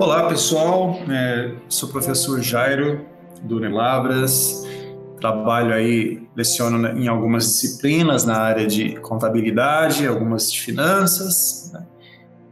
Olá 0.00 0.26
pessoal, 0.30 0.98
é, 1.10 1.52
sou 1.68 1.86
o 1.86 1.92
professor 1.92 2.40
Jairo 2.40 3.04
do 3.42 3.58
Unilavras, 3.58 4.66
trabalho 5.20 5.74
aí, 5.74 6.26
leciono 6.34 6.98
em 6.98 7.06
algumas 7.06 7.44
disciplinas 7.44 8.24
na 8.24 8.38
área 8.38 8.66
de 8.66 8.96
contabilidade, 9.00 10.06
algumas 10.06 10.50
de 10.50 10.58
finanças, 10.58 11.70
né? 11.74 11.86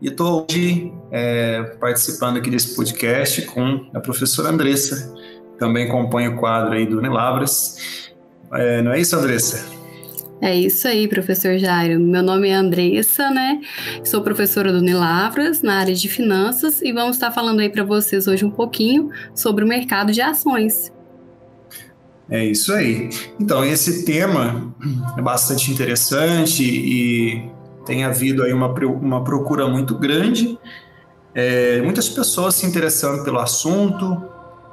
e 0.02 0.08
estou 0.08 0.44
hoje 0.44 0.92
é, 1.10 1.62
participando 1.80 2.36
aqui 2.36 2.50
desse 2.50 2.76
podcast 2.76 3.40
com 3.46 3.88
a 3.94 4.00
professora 4.00 4.50
Andressa, 4.50 5.14
também 5.58 5.88
compõe 5.88 6.28
o 6.28 6.36
quadro 6.36 6.74
aí 6.74 6.84
do 6.84 6.98
Unilavras. 6.98 8.10
É, 8.52 8.82
não 8.82 8.92
é 8.92 9.00
isso, 9.00 9.16
Andressa? 9.16 9.77
É 10.40 10.54
isso 10.54 10.86
aí, 10.86 11.08
professor 11.08 11.58
Jairo. 11.58 11.98
Meu 11.98 12.22
nome 12.22 12.48
é 12.48 12.54
Andressa, 12.54 13.28
né? 13.28 13.60
Sou 14.04 14.22
professora 14.22 14.72
do 14.72 14.78
Unilavras 14.78 15.62
na 15.62 15.78
área 15.78 15.94
de 15.94 16.08
finanças 16.08 16.80
e 16.80 16.92
vamos 16.92 17.16
estar 17.16 17.32
falando 17.32 17.58
aí 17.58 17.68
para 17.68 17.82
vocês 17.82 18.28
hoje 18.28 18.44
um 18.44 18.50
pouquinho 18.50 19.10
sobre 19.34 19.64
o 19.64 19.66
mercado 19.66 20.12
de 20.12 20.20
ações. 20.20 20.92
É 22.30 22.44
isso 22.44 22.72
aí. 22.72 23.10
Então, 23.40 23.64
esse 23.64 24.04
tema 24.04 24.72
é 25.16 25.22
bastante 25.22 25.72
interessante 25.72 26.62
e 26.62 27.50
tem 27.84 28.04
havido 28.04 28.44
aí 28.44 28.52
uma, 28.52 28.68
uma 28.68 29.24
procura 29.24 29.66
muito 29.66 29.98
grande. 29.98 30.56
É, 31.34 31.80
muitas 31.82 32.08
pessoas 32.08 32.54
se 32.54 32.66
interessando 32.66 33.24
pelo 33.24 33.40
assunto 33.40 34.22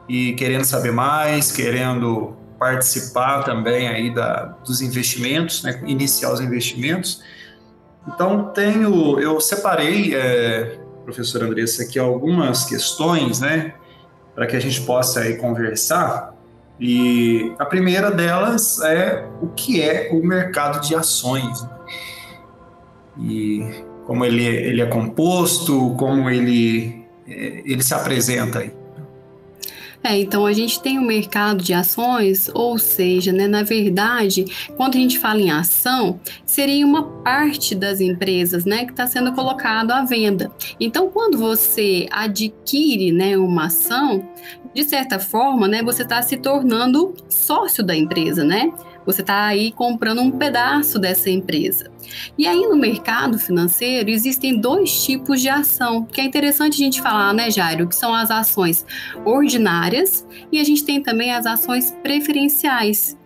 e 0.07 0.33
querendo 0.33 0.65
saber 0.65 0.91
mais, 0.91 1.51
querendo 1.51 2.35
participar 2.57 3.43
também 3.43 3.87
aí 3.87 4.13
da, 4.13 4.55
dos 4.65 4.81
investimentos, 4.81 5.63
né, 5.63 5.81
iniciar 5.85 6.31
os 6.31 6.39
investimentos. 6.39 7.21
Então 8.07 8.51
tenho, 8.53 9.19
eu 9.19 9.39
separei, 9.41 10.15
é, 10.15 10.77
professor 11.03 11.43
Andressa, 11.43 11.83
aqui 11.83 11.99
algumas 11.99 12.65
questões, 12.65 13.39
né, 13.39 13.73
para 14.33 14.45
que 14.45 14.55
a 14.55 14.59
gente 14.59 14.81
possa 14.81 15.21
aí 15.21 15.37
conversar. 15.37 16.33
E 16.79 17.53
a 17.57 17.65
primeira 17.65 18.11
delas 18.11 18.81
é 18.81 19.25
o 19.41 19.47
que 19.47 19.81
é 19.81 20.09
o 20.11 20.25
mercado 20.25 20.85
de 20.85 20.93
ações 20.93 21.61
né? 21.61 21.69
e 23.17 23.85
como 24.05 24.25
ele, 24.25 24.45
ele 24.45 24.81
é 24.81 24.85
composto, 24.85 25.95
como 25.97 26.29
ele, 26.29 27.05
é, 27.27 27.61
ele 27.65 27.81
se 27.81 27.93
apresenta 27.93 28.59
aí. 28.59 28.84
É, 30.05 30.19
então 30.19 30.45
a 30.45 30.53
gente 30.53 30.79
tem 30.79 30.99
o 30.99 31.01
um 31.01 31.05
mercado 31.05 31.63
de 31.63 31.73
ações, 31.73 32.47
ou 32.53 32.77
seja, 32.77 33.33
né, 33.33 33.47
na 33.47 33.63
verdade, 33.63 34.45
quando 34.77 34.97
a 34.97 34.99
gente 34.99 35.17
fala 35.17 35.41
em 35.41 35.49
ação, 35.49 36.19
seria 36.45 36.85
uma 36.85 37.01
parte 37.23 37.73
das 37.73 37.99
empresas, 37.99 38.65
né, 38.65 38.85
que 38.85 38.91
está 38.91 39.07
sendo 39.07 39.33
colocado 39.33 39.89
à 39.89 40.03
venda. 40.05 40.51
Então, 40.79 41.09
quando 41.09 41.39
você 41.39 42.05
adquire, 42.11 43.11
né, 43.11 43.35
uma 43.35 43.65
ação, 43.65 44.29
de 44.75 44.83
certa 44.83 45.17
forma, 45.17 45.67
né, 45.67 45.81
você 45.81 46.03
está 46.03 46.21
se 46.21 46.37
tornando 46.37 47.15
sócio 47.27 47.83
da 47.83 47.95
empresa, 47.95 48.43
né? 48.43 48.71
Você 49.05 49.21
está 49.21 49.45
aí 49.45 49.71
comprando 49.71 50.21
um 50.21 50.31
pedaço 50.31 50.97
dessa 50.97 51.29
empresa. 51.29 51.91
E 52.37 52.47
aí 52.47 52.61
no 52.67 52.75
mercado 52.75 53.37
financeiro 53.37 54.09
existem 54.09 54.59
dois 54.59 55.03
tipos 55.03 55.41
de 55.41 55.49
ação, 55.49 56.03
que 56.03 56.21
é 56.21 56.23
interessante 56.23 56.75
a 56.75 56.85
gente 56.85 57.01
falar, 57.01 57.33
né, 57.33 57.51
Jairo, 57.51 57.87
que 57.87 57.95
são 57.95 58.13
as 58.13 58.31
ações 58.31 58.85
ordinárias 59.23 60.25
e 60.51 60.59
a 60.59 60.63
gente 60.63 60.83
tem 60.83 61.01
também 61.01 61.31
as 61.31 61.45
ações 61.45 61.95
preferenciais. 62.01 63.17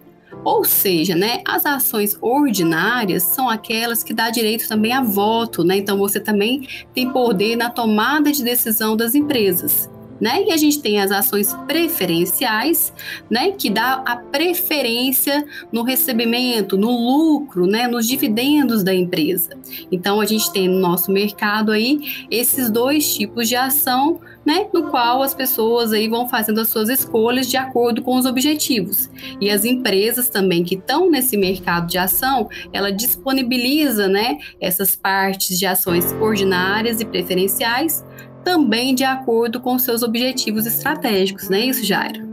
Ou 0.44 0.64
seja, 0.64 1.16
né, 1.16 1.42
as 1.46 1.66
ações 1.66 2.18
ordinárias 2.22 3.24
são 3.24 3.50
aquelas 3.50 4.04
que 4.04 4.14
dá 4.14 4.30
direito 4.30 4.68
também 4.68 4.94
a 4.94 5.02
voto, 5.02 5.64
né? 5.64 5.78
Então 5.78 5.98
você 5.98 6.20
também 6.20 6.68
tem 6.94 7.12
poder 7.12 7.56
na 7.56 7.70
tomada 7.70 8.32
de 8.32 8.44
decisão 8.44 8.96
das 8.96 9.16
empresas 9.16 9.90
né? 10.20 10.44
E 10.48 10.52
a 10.52 10.58
gente 10.58 10.82
tem 10.82 11.00
as 11.00 11.12
ações 11.12 11.54
preferenciais, 11.68 12.94
né, 13.30 13.52
que 13.52 13.70
dá 13.70 14.04
a 14.06 14.18
preferência 14.18 15.46
no 15.72 15.84
recebimento, 15.84 16.78
no 16.78 16.92
lucro, 16.92 17.66
né, 17.66 17.88
nos 17.88 18.08
dividendos 18.08 18.84
da 18.84 18.94
empresa. 18.94 19.52
Então 19.92 20.20
a 20.20 20.26
gente 20.26 20.52
tem 20.52 20.68
no 20.68 20.80
nosso 20.80 21.12
mercado 21.12 21.72
aí 21.72 22.28
esses 22.30 22.70
dois 22.70 23.14
tipos 23.14 23.48
de 23.48 23.56
ação, 23.56 24.20
né, 24.46 24.68
no 24.74 24.90
qual 24.90 25.22
as 25.22 25.34
pessoas 25.34 25.94
aí 25.94 26.08
vão 26.08 26.28
fazendo 26.28 26.60
as 26.60 26.70
suas 26.70 26.90
escolhas 26.90 27.48
de 27.48 27.58
acordo 27.58 28.02
com 28.02 28.18
os 28.18 28.26
objetivos. 28.26 29.10
E 29.40 29.50
as 29.50 29.64
empresas 29.64 30.30
também 30.30 30.64
que 30.64 30.76
estão 30.76 31.10
nesse 31.10 31.38
mercado 31.38 31.88
de 31.88 31.98
ação, 31.98 32.50
ela 32.74 32.92
disponibiliza, 32.92 34.08
né, 34.08 34.38
essas 34.60 34.96
partes 34.96 35.58
de 35.60 35.66
ações 35.66 36.12
ordinárias 36.14 37.00
e 37.00 37.06
preferenciais 37.06 38.04
também 38.44 38.96
de 38.96 39.04
acordo 39.04 39.60
com 39.60 39.78
seus 39.78 40.04
objetivos 40.04 40.66
estratégicos, 40.66 41.50
não 41.50 41.58
é 41.58 41.62
isso, 41.62 41.86
Jairo? 41.86 42.28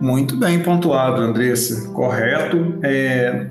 Muito 0.00 0.36
bem 0.36 0.62
pontuado, 0.62 1.20
Andressa. 1.20 1.88
Correto. 1.90 2.78
É, 2.82 3.48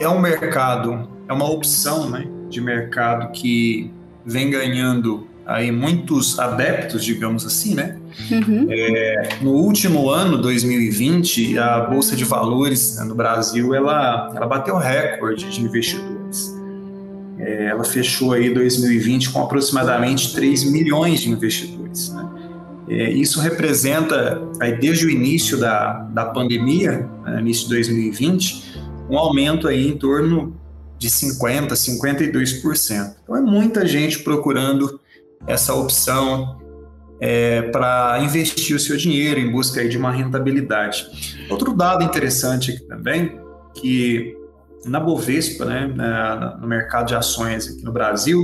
é 0.00 0.08
um 0.08 0.20
mercado, 0.20 1.08
é 1.28 1.32
uma 1.32 1.48
opção 1.48 2.10
né, 2.10 2.26
de 2.48 2.60
mercado 2.60 3.30
que 3.32 3.90
vem 4.24 4.50
ganhando 4.50 5.28
aí 5.46 5.70
muitos 5.70 6.38
adeptos, 6.40 7.04
digamos 7.04 7.46
assim, 7.46 7.74
né? 7.74 7.96
Uhum. 8.30 8.66
É, 8.68 9.28
no 9.40 9.52
último 9.52 10.10
ano, 10.10 10.38
2020, 10.38 11.56
a 11.58 11.80
Bolsa 11.82 12.16
de 12.16 12.24
Valores 12.24 12.96
né, 12.96 13.04
no 13.04 13.14
Brasil, 13.14 13.72
ela, 13.72 14.32
ela 14.34 14.46
bateu 14.46 14.76
recorde 14.76 15.48
de 15.48 15.60
investidores. 15.60 16.15
É, 17.46 17.66
ela 17.66 17.84
fechou 17.84 18.32
aí 18.32 18.52
2020 18.52 19.30
com 19.30 19.40
aproximadamente 19.40 20.34
3 20.34 20.64
milhões 20.64 21.20
de 21.20 21.30
investidores. 21.30 22.12
Né? 22.12 22.28
É, 22.88 23.10
isso 23.12 23.40
representa, 23.40 24.42
aí, 24.60 24.76
desde 24.76 25.06
o 25.06 25.10
início 25.10 25.56
da, 25.56 25.92
da 26.12 26.26
pandemia, 26.26 27.08
né, 27.24 27.40
início 27.40 27.68
de 27.68 27.74
2020, 27.74 28.80
um 29.08 29.16
aumento 29.16 29.68
aí 29.68 29.86
em 29.86 29.96
torno 29.96 30.56
de 30.98 31.08
50%, 31.08 31.68
52%. 31.70 33.14
Então 33.22 33.36
é 33.36 33.40
muita 33.40 33.86
gente 33.86 34.18
procurando 34.20 34.98
essa 35.46 35.72
opção 35.72 36.58
é, 37.20 37.62
para 37.62 38.18
investir 38.24 38.74
o 38.74 38.80
seu 38.80 38.96
dinheiro 38.96 39.38
em 39.38 39.52
busca 39.52 39.80
aí 39.80 39.88
de 39.88 39.96
uma 39.96 40.10
rentabilidade. 40.10 41.06
Outro 41.48 41.72
dado 41.72 42.02
interessante 42.02 42.72
aqui 42.72 42.82
também, 42.88 43.38
que 43.74 44.36
na 44.86 45.00
Bovespa, 45.00 45.64
né, 45.64 45.86
no 46.60 46.66
mercado 46.66 47.08
de 47.08 47.14
ações 47.14 47.68
aqui 47.68 47.82
no 47.82 47.92
Brasil, 47.92 48.42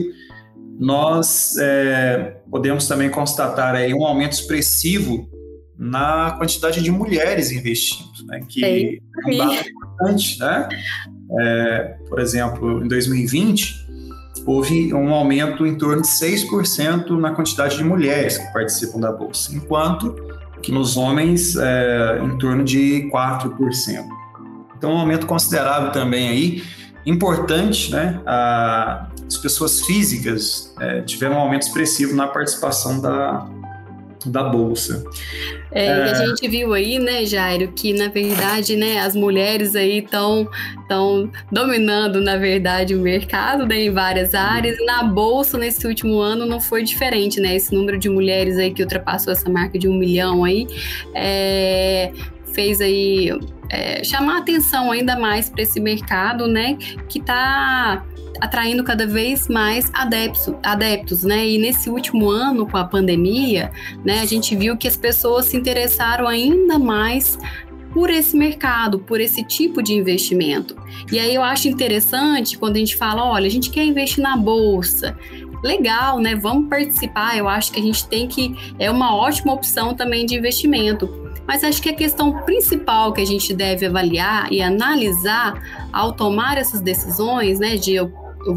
nós 0.78 1.56
é, 1.58 2.40
podemos 2.50 2.86
também 2.88 3.08
constatar 3.10 3.74
aí 3.74 3.94
um 3.94 4.04
aumento 4.04 4.32
expressivo 4.32 5.28
na 5.78 6.32
quantidade 6.38 6.82
de 6.82 6.90
mulheres 6.90 7.50
investindo, 7.50 8.26
né, 8.26 8.40
que 8.48 8.64
é, 8.64 8.94
é 8.94 8.98
um 9.26 9.36
dado 9.36 9.68
importante, 9.68 10.38
né? 10.38 10.68
É, 11.40 11.96
por 12.08 12.20
exemplo, 12.20 12.84
em 12.84 12.88
2020 12.88 13.82
houve 14.46 14.92
um 14.92 15.12
aumento 15.12 15.66
em 15.66 15.76
torno 15.76 16.02
de 16.02 16.08
6% 16.08 17.18
na 17.18 17.30
quantidade 17.30 17.76
de 17.76 17.84
mulheres 17.84 18.38
que 18.38 18.52
participam 18.52 19.00
da 19.00 19.12
bolsa, 19.12 19.54
enquanto 19.54 20.14
que 20.62 20.72
nos 20.72 20.96
homens 20.96 21.56
é, 21.56 22.20
em 22.22 22.38
torno 22.38 22.64
de 22.64 23.08
4%. 23.12 24.21
Então, 24.82 24.94
um 24.94 24.98
aumento 24.98 25.28
considerável 25.28 25.92
também 25.92 26.28
aí. 26.28 26.64
Importante, 27.06 27.92
né? 27.92 28.20
A, 28.26 29.06
as 29.28 29.36
pessoas 29.36 29.80
físicas 29.82 30.74
é, 30.80 31.02
tiveram 31.02 31.36
um 31.36 31.38
aumento 31.38 31.62
expressivo 31.62 32.16
na 32.16 32.26
participação 32.26 33.00
da, 33.00 33.46
da 34.26 34.42
bolsa. 34.42 35.04
É, 35.70 35.86
é... 35.86 36.02
A 36.10 36.26
gente 36.26 36.48
viu 36.48 36.74
aí, 36.74 36.98
né, 36.98 37.24
Jairo, 37.24 37.68
que 37.68 37.92
na 37.92 38.08
verdade, 38.08 38.74
né, 38.74 38.98
as 38.98 39.14
mulheres 39.14 39.76
aí 39.76 39.98
estão 39.98 40.50
dominando, 41.52 42.20
na 42.20 42.36
verdade, 42.36 42.96
o 42.96 42.98
mercado 42.98 43.64
né, 43.64 43.84
em 43.84 43.90
várias 43.92 44.34
áreas. 44.34 44.76
E 44.76 44.84
na 44.84 45.04
bolsa 45.04 45.56
nesse 45.56 45.86
último 45.86 46.18
ano 46.18 46.44
não 46.44 46.60
foi 46.60 46.82
diferente, 46.82 47.40
né? 47.40 47.54
Esse 47.54 47.72
número 47.72 48.00
de 48.00 48.08
mulheres 48.08 48.58
aí 48.58 48.72
que 48.72 48.82
ultrapassou 48.82 49.32
essa 49.32 49.48
marca 49.48 49.78
de 49.78 49.86
um 49.86 49.94
milhão 49.94 50.42
aí 50.42 50.66
é, 51.14 52.10
fez 52.52 52.80
aí 52.80 53.30
é, 53.68 54.04
chamar 54.04 54.38
atenção 54.38 54.90
ainda 54.90 55.18
mais 55.18 55.48
para 55.48 55.62
esse 55.62 55.80
mercado, 55.80 56.46
né, 56.46 56.76
que 57.08 57.18
está 57.18 58.04
atraindo 58.40 58.82
cada 58.82 59.06
vez 59.06 59.48
mais 59.48 59.90
adeptos, 59.94 60.52
adeptos, 60.64 61.22
né? 61.22 61.46
E 61.48 61.58
nesse 61.58 61.88
último 61.88 62.28
ano 62.28 62.66
com 62.66 62.76
a 62.76 62.84
pandemia, 62.84 63.70
né, 64.04 64.20
a 64.20 64.24
gente 64.24 64.56
viu 64.56 64.76
que 64.76 64.88
as 64.88 64.96
pessoas 64.96 65.46
se 65.46 65.56
interessaram 65.56 66.26
ainda 66.26 66.76
mais 66.76 67.38
por 67.92 68.10
esse 68.10 68.36
mercado, 68.36 68.98
por 68.98 69.20
esse 69.20 69.44
tipo 69.44 69.82
de 69.82 69.92
investimento. 69.92 70.74
E 71.12 71.18
aí 71.18 71.34
eu 71.34 71.42
acho 71.42 71.68
interessante 71.68 72.58
quando 72.58 72.76
a 72.76 72.78
gente 72.78 72.96
fala, 72.96 73.24
olha, 73.24 73.46
a 73.46 73.50
gente 73.50 73.70
quer 73.70 73.84
investir 73.84 74.22
na 74.22 74.36
bolsa. 74.36 75.16
Legal, 75.62 76.18
né? 76.18 76.34
Vamos 76.34 76.68
participar. 76.68 77.36
Eu 77.36 77.48
acho 77.48 77.70
que 77.70 77.78
a 77.78 77.82
gente 77.82 78.04
tem 78.08 78.26
que 78.26 78.56
é 78.78 78.90
uma 78.90 79.14
ótima 79.14 79.52
opção 79.52 79.94
também 79.94 80.26
de 80.26 80.34
investimento 80.34 81.21
mas 81.52 81.62
acho 81.62 81.82
que 81.82 81.90
a 81.90 81.94
questão 81.94 82.32
principal 82.44 83.12
que 83.12 83.20
a 83.20 83.26
gente 83.26 83.52
deve 83.52 83.84
avaliar 83.84 84.50
e 84.50 84.62
analisar 84.62 85.62
ao 85.92 86.14
tomar 86.14 86.56
essas 86.56 86.80
decisões, 86.80 87.60
né, 87.60 87.76
de 87.76 87.94
eu, 87.94 88.10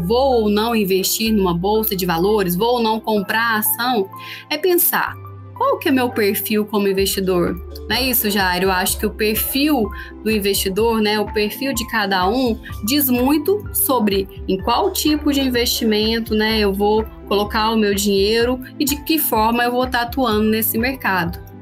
vou 0.06 0.40
ou 0.40 0.48
não 0.48 0.74
investir 0.74 1.30
numa 1.30 1.52
bolsa 1.52 1.94
de 1.94 2.06
valores, 2.06 2.56
vou 2.56 2.76
ou 2.76 2.82
não 2.82 2.98
comprar 2.98 3.58
ação, 3.58 4.08
é 4.48 4.56
pensar 4.56 5.14
qual 5.52 5.78
que 5.78 5.90
é 5.90 5.92
meu 5.92 6.08
perfil 6.08 6.64
como 6.64 6.88
investidor? 6.88 7.54
Não 7.86 7.96
é 7.96 8.02
isso, 8.02 8.30
Jair? 8.30 8.62
Eu 8.62 8.72
acho 8.72 8.98
que 8.98 9.04
o 9.04 9.10
perfil 9.10 9.90
do 10.24 10.30
investidor, 10.30 11.02
né, 11.02 11.20
o 11.20 11.30
perfil 11.30 11.74
de 11.74 11.86
cada 11.88 12.26
um, 12.26 12.58
diz 12.86 13.10
muito 13.10 13.62
sobre 13.74 14.26
em 14.48 14.58
qual 14.58 14.90
tipo 14.90 15.34
de 15.34 15.42
investimento 15.42 16.34
né, 16.34 16.60
eu 16.60 16.72
vou 16.72 17.04
colocar 17.28 17.72
o 17.72 17.76
meu 17.76 17.94
dinheiro 17.94 18.58
e 18.78 18.86
de 18.86 18.96
que 19.04 19.18
forma 19.18 19.64
eu 19.64 19.72
vou 19.72 19.84
estar 19.84 20.02
atuando 20.02 20.44
nesse 20.44 20.78
mercado. 20.78 21.55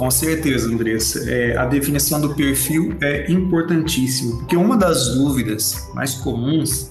Com 0.00 0.10
certeza, 0.10 0.66
Andressa. 0.66 1.30
É, 1.30 1.58
a 1.58 1.66
definição 1.66 2.18
do 2.18 2.34
perfil 2.34 2.96
é 3.02 3.30
importantíssima, 3.30 4.38
porque 4.38 4.56
uma 4.56 4.74
das 4.74 5.14
dúvidas 5.14 5.90
mais 5.94 6.14
comuns 6.14 6.90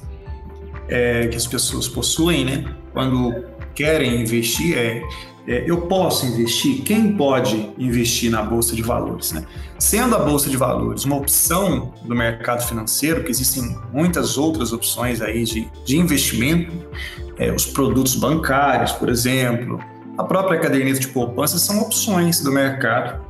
é, 0.87 1.25
que 1.27 1.35
as 1.35 1.47
pessoas 1.47 1.87
possuem, 1.87 2.45
né, 2.45 2.65
quando 2.93 3.33
querem 3.73 4.21
investir, 4.21 4.77
é, 4.77 5.01
é, 5.47 5.63
eu 5.65 5.87
posso 5.87 6.23
investir? 6.27 6.83
Quem 6.83 7.17
pode 7.17 7.71
investir 7.79 8.29
na 8.29 8.43
bolsa 8.43 8.75
de 8.75 8.83
valores? 8.83 9.31
Né? 9.31 9.43
Sendo 9.79 10.15
a 10.15 10.19
bolsa 10.19 10.47
de 10.47 10.55
valores 10.55 11.03
uma 11.03 11.15
opção 11.15 11.91
do 12.03 12.13
mercado 12.15 12.61
financeiro, 12.61 13.23
que 13.23 13.31
existem 13.31 13.75
muitas 13.91 14.37
outras 14.37 14.71
opções 14.71 15.19
aí 15.19 15.45
de, 15.45 15.67
de 15.83 15.97
investimento, 15.97 16.71
é, 17.39 17.51
os 17.51 17.65
produtos 17.65 18.13
bancários, 18.13 18.91
por 18.91 19.09
exemplo, 19.09 19.79
a 20.19 20.23
própria 20.25 20.59
caderneta 20.59 20.99
de 20.99 21.07
poupança 21.07 21.57
são 21.57 21.79
opções 21.79 22.41
do 22.41 22.51
mercado, 22.51 23.21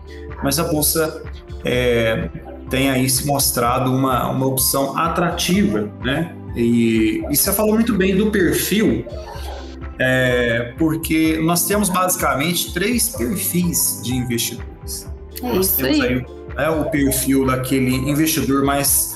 mas 0.43 0.57
a 0.57 0.63
bolsa 0.63 1.21
é, 1.63 2.27
tem 2.67 2.89
aí 2.89 3.07
se 3.07 3.27
mostrado 3.27 3.93
uma, 3.93 4.27
uma 4.31 4.47
opção 4.47 4.97
atrativa, 4.97 5.87
né? 6.03 6.35
E, 6.55 7.23
e 7.29 7.37
você 7.37 7.53
falou 7.53 7.75
muito 7.75 7.93
bem 7.93 8.17
do 8.17 8.31
perfil, 8.31 9.05
é, 9.99 10.73
porque 10.79 11.39
nós 11.43 11.67
temos 11.67 11.89
basicamente 11.89 12.73
três 12.73 13.09
perfis 13.09 14.01
de 14.03 14.15
investidores. 14.15 15.07
É 15.43 15.53
nós 15.53 15.73
temos 15.73 16.01
aí, 16.01 16.25
né, 16.55 16.69
o 16.71 16.85
perfil 16.85 17.45
daquele 17.45 17.93
investidor 18.09 18.65
mais 18.65 19.15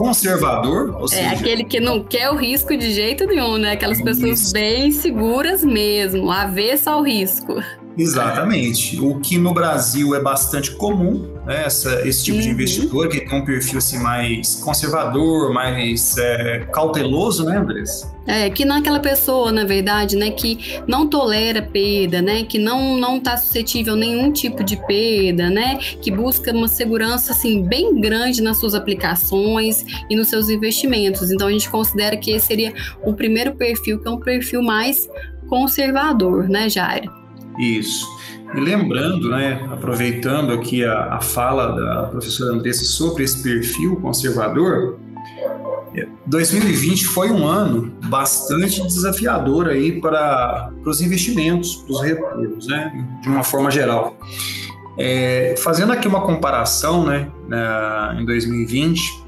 conservador, 0.00 0.96
ou 0.96 1.04
é, 1.04 1.08
seja, 1.08 1.22
é 1.22 1.28
aquele 1.28 1.64
que 1.64 1.78
não 1.78 2.02
quer 2.02 2.30
o 2.30 2.36
risco 2.36 2.74
de 2.76 2.90
jeito 2.92 3.26
nenhum, 3.26 3.58
né? 3.58 3.72
Aquelas 3.72 4.00
pessoas 4.00 4.40
isso. 4.40 4.52
bem 4.52 4.90
seguras 4.90 5.62
mesmo, 5.62 6.30
avessa 6.30 6.92
ao 6.92 7.02
risco. 7.02 7.62
Exatamente. 7.98 8.98
O 8.98 9.20
que 9.20 9.36
no 9.36 9.52
Brasil 9.52 10.14
é 10.14 10.22
bastante 10.22 10.70
comum, 10.70 11.28
né, 11.50 11.64
essa, 11.64 12.06
esse 12.06 12.22
tipo 12.22 12.36
uhum. 12.36 12.44
de 12.44 12.50
investidor 12.50 13.08
que 13.08 13.20
tem 13.20 13.40
um 13.40 13.44
perfil 13.44 13.78
assim, 13.78 13.98
mais 13.98 14.54
conservador, 14.56 15.52
mais 15.52 16.16
é, 16.16 16.60
cauteloso, 16.72 17.44
né, 17.44 17.56
Andressa? 17.56 18.14
É, 18.24 18.48
que 18.48 18.64
não 18.64 18.76
é 18.76 18.78
aquela 18.78 19.00
pessoa, 19.00 19.50
na 19.50 19.64
verdade, 19.64 20.14
né, 20.14 20.30
que 20.30 20.80
não 20.86 21.08
tolera 21.08 21.60
perda, 21.60 22.22
né, 22.22 22.44
que 22.44 22.56
não 22.56 22.96
não 22.96 23.16
está 23.16 23.36
suscetível 23.36 23.94
a 23.94 23.96
nenhum 23.96 24.30
tipo 24.30 24.62
de 24.62 24.76
perda, 24.86 25.50
né, 25.50 25.76
que 26.00 26.12
busca 26.12 26.52
uma 26.52 26.68
segurança 26.68 27.32
assim 27.32 27.64
bem 27.64 28.00
grande 28.00 28.40
nas 28.40 28.60
suas 28.60 28.76
aplicações 28.76 29.84
e 30.08 30.14
nos 30.14 30.28
seus 30.28 30.48
investimentos. 30.48 31.32
Então 31.32 31.48
a 31.48 31.50
gente 31.50 31.68
considera 31.68 32.16
que 32.16 32.30
esse 32.30 32.46
seria 32.46 32.72
o 33.02 33.12
primeiro 33.12 33.56
perfil, 33.56 33.98
que 33.98 34.06
é 34.06 34.10
um 34.10 34.20
perfil 34.20 34.62
mais 34.62 35.08
conservador, 35.48 36.48
né, 36.48 36.68
Jair? 36.68 37.10
Isso. 37.58 38.06
E 38.54 38.60
lembrando, 38.60 39.30
né, 39.30 39.68
aproveitando 39.70 40.52
aqui 40.52 40.84
a, 40.84 41.14
a 41.14 41.20
fala 41.20 41.68
da 41.68 42.02
professora 42.08 42.52
Andressa 42.52 42.84
sobre 42.84 43.24
esse 43.24 43.42
perfil 43.42 43.96
conservador, 43.96 44.98
2020 46.30 47.06
foi 47.06 47.30
um 47.30 47.46
ano 47.46 47.92
bastante 48.04 48.80
desafiador 48.86 49.68
aí 49.68 50.00
para, 50.00 50.70
para 50.80 50.90
os 50.90 51.00
investimentos, 51.00 51.76
para 51.76 51.92
os 51.92 52.02
retornos, 52.02 52.66
né, 52.68 53.06
de 53.20 53.28
uma 53.28 53.42
forma 53.42 53.70
geral. 53.70 54.16
É, 54.96 55.54
fazendo 55.58 55.92
aqui 55.92 56.06
uma 56.06 56.20
comparação, 56.20 57.04
né, 57.04 57.28
na, 57.48 58.16
em 58.20 58.24
2020, 58.24 59.24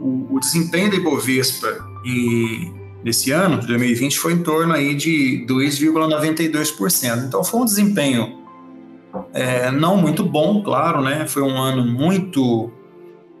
o, 0.00 0.36
o 0.36 0.40
desempenho 0.40 0.90
da 0.90 0.96
Ibovespa 0.96 1.68
em 2.04 2.74
nesse 3.06 3.30
ano, 3.30 3.60
de 3.60 3.68
2020, 3.68 4.18
foi 4.18 4.32
em 4.32 4.42
torno 4.42 4.74
aí 4.74 4.92
de 4.92 5.46
2,92%. 5.48 7.28
Então 7.28 7.44
foi 7.44 7.60
um 7.60 7.64
desempenho 7.64 8.44
é, 9.32 9.70
não 9.70 9.96
muito 9.96 10.24
bom, 10.24 10.60
claro, 10.60 11.00
né? 11.00 11.24
Foi 11.24 11.40
um 11.40 11.56
ano 11.56 11.86
muito 11.86 12.68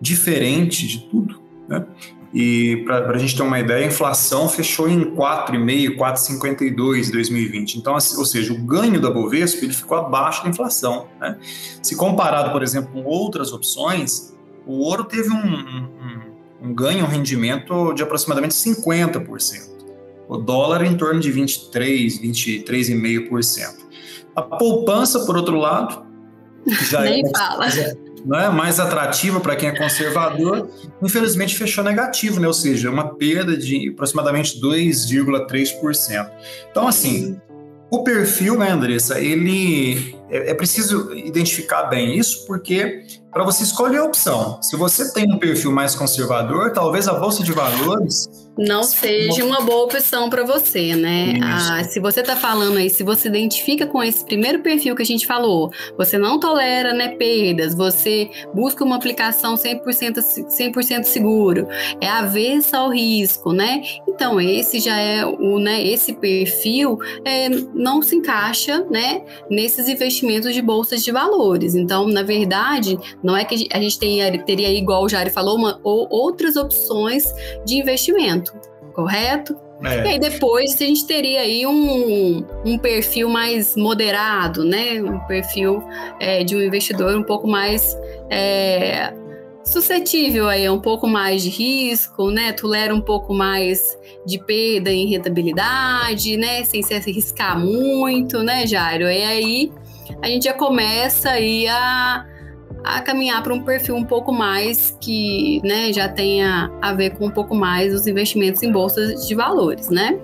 diferente 0.00 0.86
de 0.86 1.00
tudo, 1.10 1.42
né? 1.68 1.84
E 2.32 2.84
para 2.84 3.10
a 3.10 3.18
gente 3.18 3.34
ter 3.34 3.42
uma 3.42 3.58
ideia, 3.58 3.84
a 3.84 3.88
inflação 3.88 4.48
fechou 4.48 4.88
em 4.88 5.16
4,5, 5.16 5.96
4,52 5.96 7.08
em 7.08 7.10
2020. 7.10 7.74
Então, 7.76 7.96
assim, 7.96 8.16
ou 8.18 8.24
seja, 8.24 8.52
o 8.52 8.58
ganho 8.58 9.00
da 9.00 9.10
Bovespa 9.10 9.64
ele 9.64 9.72
ficou 9.72 9.98
abaixo 9.98 10.44
da 10.44 10.50
inflação. 10.50 11.08
Né? 11.20 11.38
Se 11.82 11.96
comparado, 11.96 12.52
por 12.52 12.62
exemplo, 12.62 12.92
com 12.92 13.04
outras 13.04 13.52
opções, 13.52 14.36
o 14.66 14.84
ouro 14.84 15.04
teve 15.04 15.30
um, 15.30 15.36
um, 15.36 16.15
um 16.60 16.74
ganho, 16.74 17.04
um 17.04 17.08
rendimento 17.08 17.92
de 17.92 18.02
aproximadamente 18.02 18.54
50%. 18.54 19.76
O 20.28 20.36
dólar 20.36 20.84
em 20.84 20.96
torno 20.96 21.20
de 21.20 21.30
23, 21.30 22.20
23,5%. 22.20 23.86
A 24.34 24.42
poupança, 24.42 25.24
por 25.24 25.36
outro 25.36 25.56
lado, 25.56 26.04
já 26.90 27.00
Nem 27.02 27.24
é 27.24 27.30
fala. 27.30 27.66
Né, 28.24 28.48
mais 28.48 28.80
atrativa 28.80 29.38
para 29.38 29.54
quem 29.54 29.68
é 29.68 29.78
conservador, 29.78 30.68
infelizmente 31.00 31.54
fechou 31.54 31.84
negativo, 31.84 32.40
né? 32.40 32.48
ou 32.48 32.52
seja, 32.52 32.90
uma 32.90 33.14
perda 33.14 33.56
de 33.56 33.90
aproximadamente 33.90 34.60
2,3%. 34.60 36.28
Então, 36.68 36.88
assim, 36.88 37.40
o 37.88 38.02
perfil, 38.02 38.58
né, 38.58 38.70
Andressa, 38.72 39.20
ele 39.20 40.16
é, 40.28 40.50
é 40.50 40.54
preciso 40.54 41.14
identificar 41.14 41.84
bem 41.84 42.18
isso, 42.18 42.44
porque 42.46 43.04
para 43.36 43.44
você 43.44 43.64
escolher 43.64 43.98
a 43.98 44.04
opção, 44.04 44.62
se 44.62 44.76
você 44.76 45.12
tem 45.12 45.30
um 45.30 45.38
perfil 45.38 45.70
mais 45.70 45.94
conservador, 45.94 46.72
talvez 46.72 47.06
a 47.06 47.12
bolsa 47.12 47.44
de 47.44 47.52
valores 47.52 48.45
não 48.58 48.82
seja 48.82 49.44
uma 49.44 49.60
boa 49.60 49.84
opção 49.84 50.30
para 50.30 50.44
você, 50.44 50.94
né? 50.94 51.38
Ah, 51.42 51.84
se 51.84 52.00
você 52.00 52.20
está 52.20 52.36
falando 52.36 52.78
aí, 52.78 52.88
se 52.88 53.02
você 53.02 53.28
identifica 53.28 53.86
com 53.86 54.02
esse 54.02 54.24
primeiro 54.24 54.60
perfil 54.60 54.94
que 54.94 55.02
a 55.02 55.06
gente 55.06 55.26
falou, 55.26 55.70
você 55.96 56.16
não 56.16 56.40
tolera 56.40 56.92
né, 56.92 57.08
perdas, 57.08 57.74
você 57.74 58.30
busca 58.54 58.84
uma 58.84 58.96
aplicação 58.96 59.54
100%, 59.54 60.48
100 60.48 61.02
seguro, 61.04 61.66
é 62.00 62.08
avessa 62.08 62.78
ao 62.78 62.90
risco, 62.90 63.52
né? 63.52 63.82
Então, 64.08 64.40
esse 64.40 64.80
já 64.80 64.98
é 64.98 65.24
o, 65.24 65.58
né, 65.58 65.84
esse 65.84 66.14
perfil 66.14 66.98
é, 67.24 67.48
não 67.48 68.02
se 68.02 68.16
encaixa, 68.16 68.84
né, 68.90 69.22
nesses 69.50 69.88
investimentos 69.88 70.54
de 70.54 70.62
bolsas 70.62 71.04
de 71.04 71.10
valores. 71.12 71.74
Então, 71.74 72.06
na 72.08 72.22
verdade, 72.22 72.98
não 73.22 73.36
é 73.36 73.44
que 73.44 73.68
a 73.72 73.80
gente 73.80 73.98
tenha, 73.98 74.44
teria, 74.44 74.70
igual 74.70 75.04
o 75.04 75.08
Jari 75.08 75.30
falou, 75.30 75.56
uma, 75.56 75.80
ou 75.82 76.06
outras 76.10 76.56
opções 76.56 77.24
de 77.64 77.76
investimento, 77.76 78.45
correto? 78.96 79.54
É. 79.84 80.04
E 80.04 80.08
aí 80.08 80.18
depois 80.18 80.74
a 80.74 80.84
gente 80.84 81.06
teria 81.06 81.40
aí 81.40 81.66
um, 81.66 82.42
um 82.64 82.78
perfil 82.78 83.28
mais 83.28 83.76
moderado, 83.76 84.64
né? 84.64 85.02
Um 85.02 85.20
perfil 85.26 85.82
é, 86.18 86.42
de 86.42 86.56
um 86.56 86.62
investidor 86.62 87.14
um 87.14 87.22
pouco 87.22 87.46
mais 87.46 87.94
é, 88.30 89.12
suscetível 89.62 90.48
aí, 90.48 90.68
um 90.70 90.80
pouco 90.80 91.06
mais 91.06 91.42
de 91.42 91.50
risco, 91.50 92.30
né? 92.30 92.52
Tolera 92.52 92.94
um 92.94 93.02
pouco 93.02 93.34
mais 93.34 93.98
de 94.24 94.38
perda 94.38 94.90
em 94.90 95.06
rentabilidade, 95.06 96.38
né? 96.38 96.64
Sem 96.64 96.82
se 96.82 96.94
arriscar 96.94 97.60
muito, 97.60 98.42
né, 98.42 98.66
Jairo? 98.66 99.04
E 99.04 99.22
aí 99.22 99.72
a 100.22 100.26
gente 100.26 100.44
já 100.44 100.54
começa 100.54 101.30
aí 101.30 101.68
a, 101.68 102.24
a 102.86 103.00
caminhar 103.00 103.42
para 103.42 103.52
um 103.52 103.62
perfil 103.62 103.96
um 103.96 104.04
pouco 104.04 104.32
mais 104.32 104.96
que, 105.00 105.60
né, 105.64 105.92
já 105.92 106.08
tenha 106.08 106.70
a 106.80 106.94
ver 106.94 107.10
com 107.10 107.26
um 107.26 107.30
pouco 107.30 107.54
mais 107.54 107.92
os 107.92 108.06
investimentos 108.06 108.62
em 108.62 108.70
bolsas 108.70 109.26
de 109.26 109.34
valores, 109.34 109.90
né? 109.90 110.16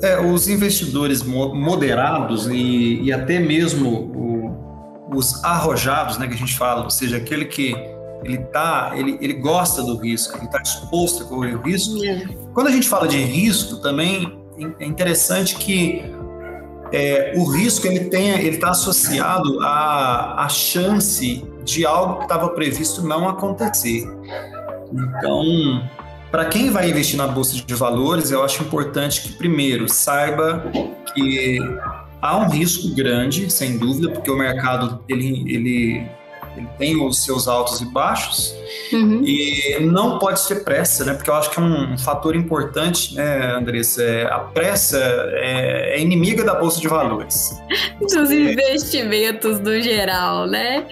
É, 0.00 0.20
os 0.20 0.46
investidores 0.46 1.24
moderados 1.24 2.46
e, 2.46 3.02
e 3.02 3.12
até 3.12 3.40
mesmo 3.40 3.90
o, 3.90 5.16
os 5.16 5.42
arrojados, 5.44 6.16
né, 6.16 6.28
que 6.28 6.34
a 6.34 6.36
gente 6.36 6.56
fala, 6.56 6.84
ou 6.84 6.90
seja, 6.90 7.16
aquele 7.16 7.46
que 7.46 7.74
ele 8.22 8.38
tá, 8.38 8.92
ele, 8.94 9.18
ele 9.20 9.34
gosta 9.34 9.82
do 9.82 9.96
risco, 9.96 10.36
ele 10.36 10.46
está 10.46 10.58
disposto 10.58 11.24
a 11.24 11.26
correr 11.26 11.56
o 11.56 11.62
risco. 11.62 12.04
É. 12.04 12.24
Quando 12.54 12.68
a 12.68 12.70
gente 12.70 12.88
fala 12.88 13.08
de 13.08 13.18
risco, 13.18 13.76
também 13.76 14.38
é 14.78 14.86
interessante 14.86 15.56
que 15.56 16.04
é, 16.92 17.34
o 17.36 17.44
risco 17.44 17.86
ele 17.86 18.04
tem, 18.06 18.30
ele 18.30 18.56
está 18.56 18.70
associado 18.70 19.60
à, 19.60 20.44
à 20.44 20.48
chance 20.48 21.44
de 21.64 21.84
algo 21.84 22.16
que 22.16 22.22
estava 22.24 22.48
previsto 22.50 23.02
não 23.02 23.28
acontecer. 23.28 24.08
Então, 24.92 25.82
para 26.30 26.46
quem 26.46 26.70
vai 26.70 26.90
investir 26.90 27.16
na 27.16 27.26
bolsa 27.26 27.56
de 27.56 27.74
valores, 27.74 28.30
eu 28.30 28.42
acho 28.44 28.62
importante 28.62 29.22
que 29.22 29.32
primeiro 29.32 29.88
saiba 29.88 30.64
que 31.14 31.58
há 32.20 32.36
um 32.36 32.48
risco 32.48 32.94
grande, 32.94 33.50
sem 33.50 33.78
dúvida, 33.78 34.10
porque 34.10 34.30
o 34.30 34.36
mercado 34.36 35.02
ele, 35.08 35.44
ele 35.52 36.06
Ele 36.58 36.68
tem 36.78 37.00
os 37.00 37.24
seus 37.24 37.48
altos 37.48 37.80
e 37.80 37.86
baixos. 37.86 38.54
Uhum. 38.92 39.22
E 39.24 39.78
não 39.80 40.18
pode 40.18 40.40
ser 40.40 40.64
pressa, 40.64 41.04
né? 41.04 41.14
Porque 41.14 41.30
eu 41.30 41.34
acho 41.34 41.50
que 41.50 41.58
é 41.58 41.62
um 41.62 41.96
fator 41.98 42.34
importante, 42.34 43.14
né, 43.14 43.54
Andressa? 43.54 44.02
É, 44.02 44.24
a 44.24 44.38
pressa 44.38 44.98
é, 45.32 45.96
é, 45.96 46.00
inimiga 46.00 46.44
da 46.44 46.54
Bolsa 46.54 46.80
de 46.80 46.88
Valores. 46.88 47.60
Dos 48.00 48.30
investimentos 48.30 49.60
no 49.60 49.80
geral, 49.80 50.46
né? 50.46 50.86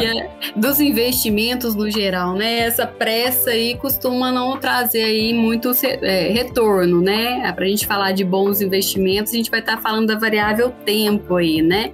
É? 0.00 0.28
dos 0.56 0.80
investimentos 0.80 1.74
no 1.74 1.90
geral, 1.90 2.34
né? 2.34 2.60
Essa 2.60 2.86
pressa 2.86 3.50
aí 3.50 3.76
costuma 3.76 4.30
não 4.30 4.56
trazer 4.58 5.02
aí 5.02 5.34
muito 5.34 5.70
é, 5.82 6.28
retorno, 6.28 7.00
né? 7.00 7.52
Para 7.52 7.64
a 7.64 7.68
gente 7.68 7.86
falar 7.86 8.12
de 8.12 8.24
bons 8.24 8.60
investimentos, 8.60 9.32
a 9.32 9.36
gente 9.36 9.50
vai 9.50 9.60
estar 9.60 9.76
tá 9.76 9.82
falando 9.82 10.06
da 10.06 10.18
variável 10.18 10.70
tempo 10.84 11.36
aí, 11.36 11.60
né? 11.60 11.92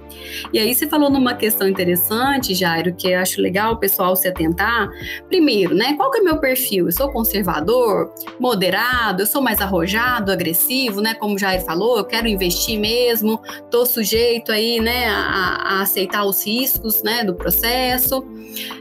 E 0.53 0.59
aí 0.59 0.73
você 0.73 0.87
falou 0.87 1.09
numa 1.09 1.33
questão 1.33 1.67
interessante, 1.67 2.53
Jairo, 2.53 2.93
que 2.93 3.10
eu 3.11 3.19
acho 3.19 3.41
legal 3.41 3.73
o 3.73 3.77
pessoal 3.77 4.15
se 4.15 4.27
atentar. 4.27 4.89
Primeiro, 5.27 5.75
né? 5.75 5.93
Qual 5.95 6.11
que 6.11 6.19
é 6.19 6.21
meu 6.21 6.37
perfil? 6.37 6.85
Eu 6.87 6.91
sou 6.91 7.11
conservador, 7.11 8.13
moderado, 8.39 9.23
eu 9.23 9.27
sou 9.27 9.41
mais 9.41 9.61
arrojado, 9.61 10.31
agressivo, 10.31 11.01
né? 11.01 11.13
Como 11.13 11.35
o 11.35 11.39
Jairo 11.39 11.63
falou, 11.63 11.97
eu 11.97 12.05
quero 12.05 12.27
investir 12.27 12.79
mesmo, 12.79 13.39
tô 13.69 13.85
sujeito 13.85 14.51
aí, 14.51 14.79
né, 14.79 15.07
a, 15.09 15.77
a 15.77 15.81
aceitar 15.81 16.25
os 16.25 16.45
riscos, 16.45 17.03
né, 17.03 17.23
do 17.23 17.35
processo. 17.35 18.25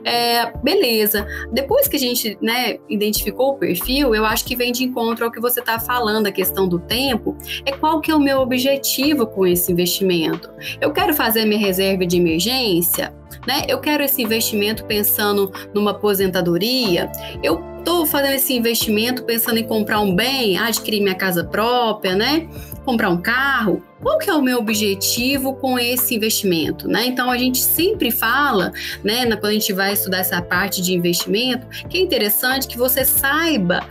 É, 0.04 0.50
beleza. 0.58 1.26
Depois 1.52 1.86
que 1.86 1.96
a 1.96 1.98
gente, 1.98 2.36
né, 2.40 2.78
identificou 2.88 3.50
o 3.50 3.58
perfil, 3.58 4.14
eu 4.14 4.24
acho 4.24 4.44
que 4.44 4.56
vem 4.56 4.72
de 4.72 4.84
encontro 4.84 5.24
ao 5.24 5.30
que 5.30 5.40
você 5.40 5.60
está 5.60 5.78
falando, 5.78 6.26
a 6.26 6.32
questão 6.32 6.68
do 6.68 6.78
tempo, 6.78 7.36
é 7.64 7.72
qual 7.72 8.00
que 8.00 8.10
é 8.10 8.14
o 8.14 8.20
meu 8.20 8.38
objetivo 8.40 9.26
com 9.26 9.46
esse 9.46 9.70
investimento. 9.70 10.50
Eu 10.80 10.92
quero 10.92 11.14
fazer 11.14 11.44
minha 11.44 11.60
reserva 11.60 12.06
de 12.06 12.16
emergência, 12.16 13.14
né? 13.46 13.62
Eu 13.68 13.78
quero 13.78 14.02
esse 14.02 14.22
investimento 14.22 14.84
pensando 14.84 15.52
numa 15.74 15.92
aposentadoria. 15.92 17.10
Eu 17.42 17.62
estou 17.78 18.06
fazendo 18.06 18.34
esse 18.34 18.54
investimento 18.54 19.24
pensando 19.24 19.58
em 19.58 19.64
comprar 19.64 20.00
um 20.00 20.14
bem, 20.14 20.58
adquirir 20.58 21.00
minha 21.00 21.14
casa 21.14 21.42
própria, 21.44 22.14
né? 22.14 22.48
Comprar 22.84 23.10
um 23.10 23.20
carro. 23.20 23.82
Qual 24.00 24.18
que 24.18 24.30
é 24.30 24.34
o 24.34 24.42
meu 24.42 24.58
objetivo 24.58 25.54
com 25.54 25.78
esse 25.78 26.14
investimento, 26.14 26.88
né? 26.88 27.06
Então 27.06 27.30
a 27.30 27.36
gente 27.36 27.58
sempre 27.58 28.10
fala, 28.10 28.72
né, 29.04 29.24
quando 29.36 29.46
a 29.46 29.52
gente 29.52 29.72
vai 29.72 29.92
estudar 29.92 30.18
essa 30.18 30.40
parte 30.40 30.80
de 30.80 30.94
investimento, 30.94 31.66
que 31.88 31.98
é 31.98 32.00
interessante 32.00 32.66
que 32.66 32.78
você 32.78 33.04
saiba 33.04 33.86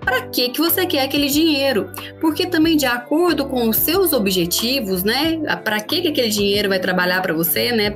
para 0.00 0.22
que 0.22 0.50
que 0.50 0.60
você 0.60 0.86
quer 0.86 1.02
aquele 1.02 1.28
dinheiro? 1.28 1.90
Porque 2.20 2.46
também 2.46 2.76
de 2.76 2.86
acordo 2.86 3.46
com 3.46 3.68
os 3.68 3.76
seus 3.76 4.12
objetivos, 4.12 5.02
né? 5.02 5.38
Para 5.64 5.80
que 5.80 6.00
que 6.00 6.08
aquele 6.08 6.28
dinheiro 6.28 6.68
vai 6.68 6.78
trabalhar 6.78 7.20
para 7.20 7.34
você, 7.34 7.72
né? 7.72 7.90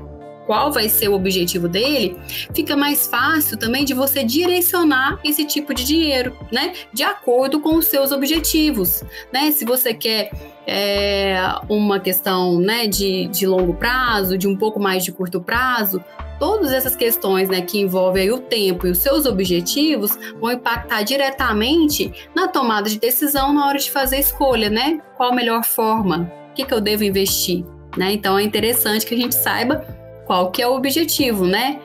Qual 0.51 0.73
vai 0.73 0.89
ser 0.89 1.07
o 1.07 1.15
objetivo 1.15 1.69
dele, 1.69 2.17
fica 2.53 2.77
mais 2.77 3.07
fácil 3.07 3.57
também 3.57 3.85
de 3.85 3.95
você 3.95 4.25
direcionar 4.25 5.21
esse 5.23 5.45
tipo 5.45 5.73
de 5.73 5.85
dinheiro, 5.85 6.37
né? 6.51 6.73
De 6.93 7.05
acordo 7.05 7.61
com 7.61 7.77
os 7.77 7.87
seus 7.87 8.11
objetivos, 8.11 9.05
né? 9.33 9.53
Se 9.53 9.65
você 9.65 9.95
quer 9.95 10.33
é, 10.67 11.41
uma 11.69 12.01
questão 12.01 12.59
né, 12.59 12.89
de, 12.89 13.29
de 13.29 13.47
longo 13.47 13.75
prazo, 13.75 14.37
de 14.37 14.49
um 14.49 14.57
pouco 14.57 14.81
mais 14.81 15.05
de 15.05 15.13
curto 15.13 15.41
prazo, 15.41 16.03
todas 16.41 16.73
essas 16.73 16.97
questões 16.97 17.49
né, 17.49 17.61
que 17.61 17.79
envolvem 17.79 18.33
o 18.33 18.41
tempo 18.41 18.89
e 18.89 18.91
os 18.91 18.99
seus 18.99 19.27
objetivos 19.27 20.19
vão 20.41 20.51
impactar 20.51 21.05
diretamente 21.05 22.13
na 22.35 22.49
tomada 22.49 22.91
de 22.91 22.99
decisão 22.99 23.53
na 23.53 23.69
hora 23.69 23.79
de 23.79 23.89
fazer 23.89 24.17
a 24.17 24.21
escolha, 24.21 24.69
né? 24.69 25.01
Qual 25.17 25.31
a 25.31 25.35
melhor 25.35 25.63
forma? 25.63 26.29
O 26.51 26.55
que, 26.55 26.65
que 26.65 26.75
eu 26.75 26.81
devo 26.81 27.05
investir? 27.05 27.65
Né? 27.97 28.13
Então 28.13 28.37
é 28.37 28.43
interessante 28.43 29.07
que 29.07 29.15
a 29.15 29.19
gente 29.19 29.35
saiba 29.37 30.00
qual 30.31 30.53
que 30.53 30.63
é 30.63 30.69
o 30.69 30.77
objetivo, 30.77 31.45
né? 31.45 31.81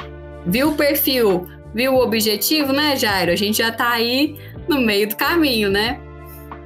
Viu 0.45 0.69
o 0.69 0.75
perfil, 0.75 1.47
viu 1.73 1.95
o 1.95 1.99
objetivo, 1.99 2.71
né, 2.71 2.95
Jairo? 2.95 3.31
A 3.31 3.35
gente 3.35 3.57
já 3.57 3.69
está 3.69 3.89
aí 3.89 4.39
no 4.67 4.81
meio 4.81 5.09
do 5.09 5.15
caminho, 5.15 5.67
né? 5.67 5.99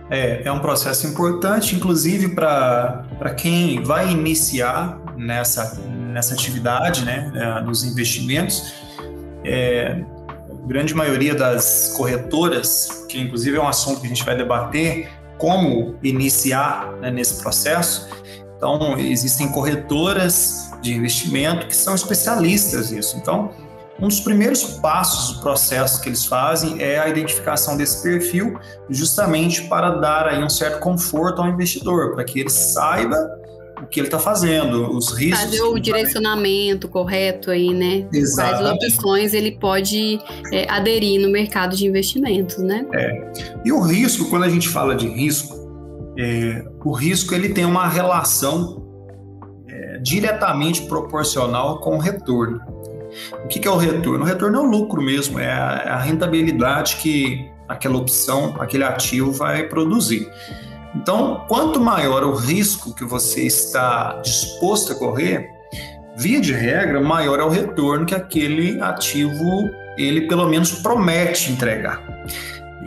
É, 0.10 0.42
é 0.44 0.52
um 0.52 0.60
processo 0.60 1.08
importante, 1.08 1.78
inclusive 1.78 2.36
para 2.36 3.34
quem 3.38 3.82
vai 3.82 4.12
iniciar 4.12 5.00
nessa, 5.16 5.82
nessa 6.12 6.34
atividade, 6.34 7.06
né, 7.06 7.32
é, 7.34 7.62
nos 7.62 7.86
investimentos. 7.86 8.74
É, 9.46 10.04
a 10.50 10.68
grande 10.68 10.94
maioria 10.94 11.34
das 11.34 11.94
corretoras, 11.96 13.06
que 13.08 13.22
inclusive 13.22 13.56
é 13.56 13.62
um 13.62 13.70
assunto 13.70 14.02
que 14.02 14.06
a 14.06 14.10
gente 14.10 14.26
vai 14.26 14.36
debater, 14.36 15.08
como 15.38 15.96
iniciar 16.04 16.92
né, 17.00 17.10
nesse 17.10 17.42
processo. 17.42 18.10
Então, 18.60 19.00
existem 19.00 19.50
corretoras 19.50 20.70
de 20.82 20.94
investimento 20.94 21.66
que 21.66 21.76
são 21.76 21.96
especialistas 21.96 22.92
nisso. 22.92 23.16
Então, 23.16 23.52
um 24.02 24.10
dos 24.10 24.20
primeiros 24.20 24.64
passos 24.64 25.36
do 25.36 25.42
processo 25.42 26.02
que 26.02 26.10
eles 26.10 26.26
fazem 26.26 26.82
é 26.82 27.00
a 27.00 27.08
identificação 27.08 27.78
desse 27.78 28.04
perfil, 28.04 28.60
justamente 28.90 29.64
para 29.64 29.92
dar 29.92 30.28
aí 30.28 30.44
um 30.44 30.50
certo 30.50 30.80
conforto 30.80 31.42
ao 31.42 31.48
investidor, 31.48 32.14
para 32.14 32.26
que 32.26 32.42
ele 32.42 32.50
saiba 32.50 33.18
o 33.82 33.88
que 33.88 34.02
ele 34.02 34.08
está 34.08 34.20
fazendo, 34.20 34.94
os 34.94 35.14
riscos. 35.14 35.46
Fazer 35.46 35.62
o 35.62 35.80
direcionamento 35.80 36.88
vai... 36.88 36.92
correto 36.92 37.50
aí, 37.50 37.74
né? 37.74 38.06
Exatamente. 38.14 38.62
Quais 38.62 38.94
opções 38.94 39.34
ele 39.34 39.52
pode 39.52 40.20
é, 40.52 40.70
aderir 40.70 41.22
no 41.22 41.30
mercado 41.30 41.78
de 41.78 41.88
investimentos, 41.88 42.58
né? 42.58 42.86
É. 42.94 43.32
E 43.64 43.72
o 43.72 43.80
risco, 43.80 44.30
quando 44.30 44.44
a 44.44 44.50
gente 44.50 44.68
fala 44.68 44.96
de 44.96 45.08
risco, 45.08 45.59
é, 46.20 46.66
o 46.84 46.92
risco 46.92 47.34
ele 47.34 47.50
tem 47.50 47.66
uma 47.66 47.88
relação 47.88 48.90
diretamente 50.02 50.84
proporcional 50.84 51.80
com 51.80 51.96
o 51.96 52.00
retorno. 52.00 52.60
O 53.44 53.48
que 53.48 53.68
é 53.68 53.72
o 53.72 53.78
retorno? 53.78 54.24
O 54.24 54.28
retorno 54.28 54.58
é 54.58 54.62
o 54.62 54.66
lucro 54.66 55.02
mesmo, 55.02 55.40
é 55.40 55.52
a, 55.52 55.84
é 55.86 56.06
rentabilidade 56.06 56.98
que 56.98 57.50
aquela 57.68 57.98
opção, 57.98 58.56
aquele 58.60 58.84
ativo 58.84 59.32
vai 59.32 59.68
produzir. 59.68 60.30
Então, 60.96 61.46
quanto 61.48 61.80
maior 61.80 62.24
o 62.24 62.34
risco 62.34 62.96
que 62.96 63.04
você 63.04 63.46
está 63.46 64.20
disposto 64.24 64.94
a 64.94 64.96
correr, 64.96 65.48
via 66.18 66.42
de 66.42 66.52
regra, 66.52 67.00
maior 67.00 67.40
é 67.40 67.44
o 67.44 67.50
retorno 67.50 68.06
que 68.06 68.16
aquele 68.16 68.82
ativo 68.82 69.70
ele 69.98 70.28
pelo 70.28 70.48
menos 70.48 70.72
promete 70.72 71.52
entregar. 71.52 72.02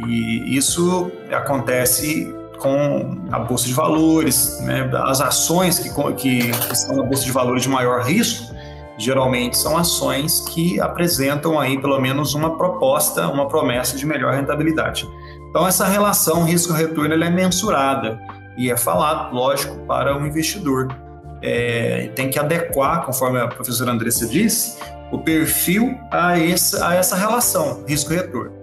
E 0.07 0.57
isso 0.57 1.13
acontece 1.31 2.35
com 2.63 3.27
a 3.33 3.41
bolsa 3.41 3.67
de 3.67 3.75
valores, 3.75 4.61
né? 4.61 4.89
as 5.05 5.21
ações 5.21 5.79
que, 5.79 5.91
que 6.15 6.39
estão 6.73 6.97
na 6.97 7.03
bolsa 7.03 7.25
de 7.25 7.33
valores 7.33 7.65
de 7.65 7.69
maior 7.69 8.03
risco, 8.03 8.55
geralmente 8.97 9.59
são 9.59 9.77
ações 9.77 10.41
que 10.41 10.81
apresentam 10.81 11.59
aí 11.59 11.81
pelo 11.81 12.01
menos 12.01 12.35
uma 12.35 12.57
proposta, 12.57 13.27
uma 13.27 13.49
promessa 13.49 13.97
de 13.97 14.07
melhor 14.07 14.33
rentabilidade. 14.35 15.09
Então 15.51 15.67
essa 15.67 15.87
relação 15.87 16.45
risco-retorno 16.45 17.13
é 17.13 17.31
mensurada 17.31 18.19
e 18.57 18.71
é 18.71 18.77
falado, 18.77 19.35
lógico, 19.35 19.77
para 19.87 20.17
o 20.17 20.25
investidor. 20.27 20.89
É, 21.43 22.13
tem 22.15 22.31
que 22.31 22.39
adequar, 22.39 23.05
conforme 23.05 23.41
a 23.41 23.49
professora 23.49 23.91
Andressa 23.91 24.29
disse, 24.29 24.79
o 25.11 25.19
perfil 25.19 25.99
a 26.11 26.39
essa, 26.39 26.87
a 26.89 26.95
essa 26.95 27.17
relação 27.17 27.85
risco-retorno. 27.89 28.62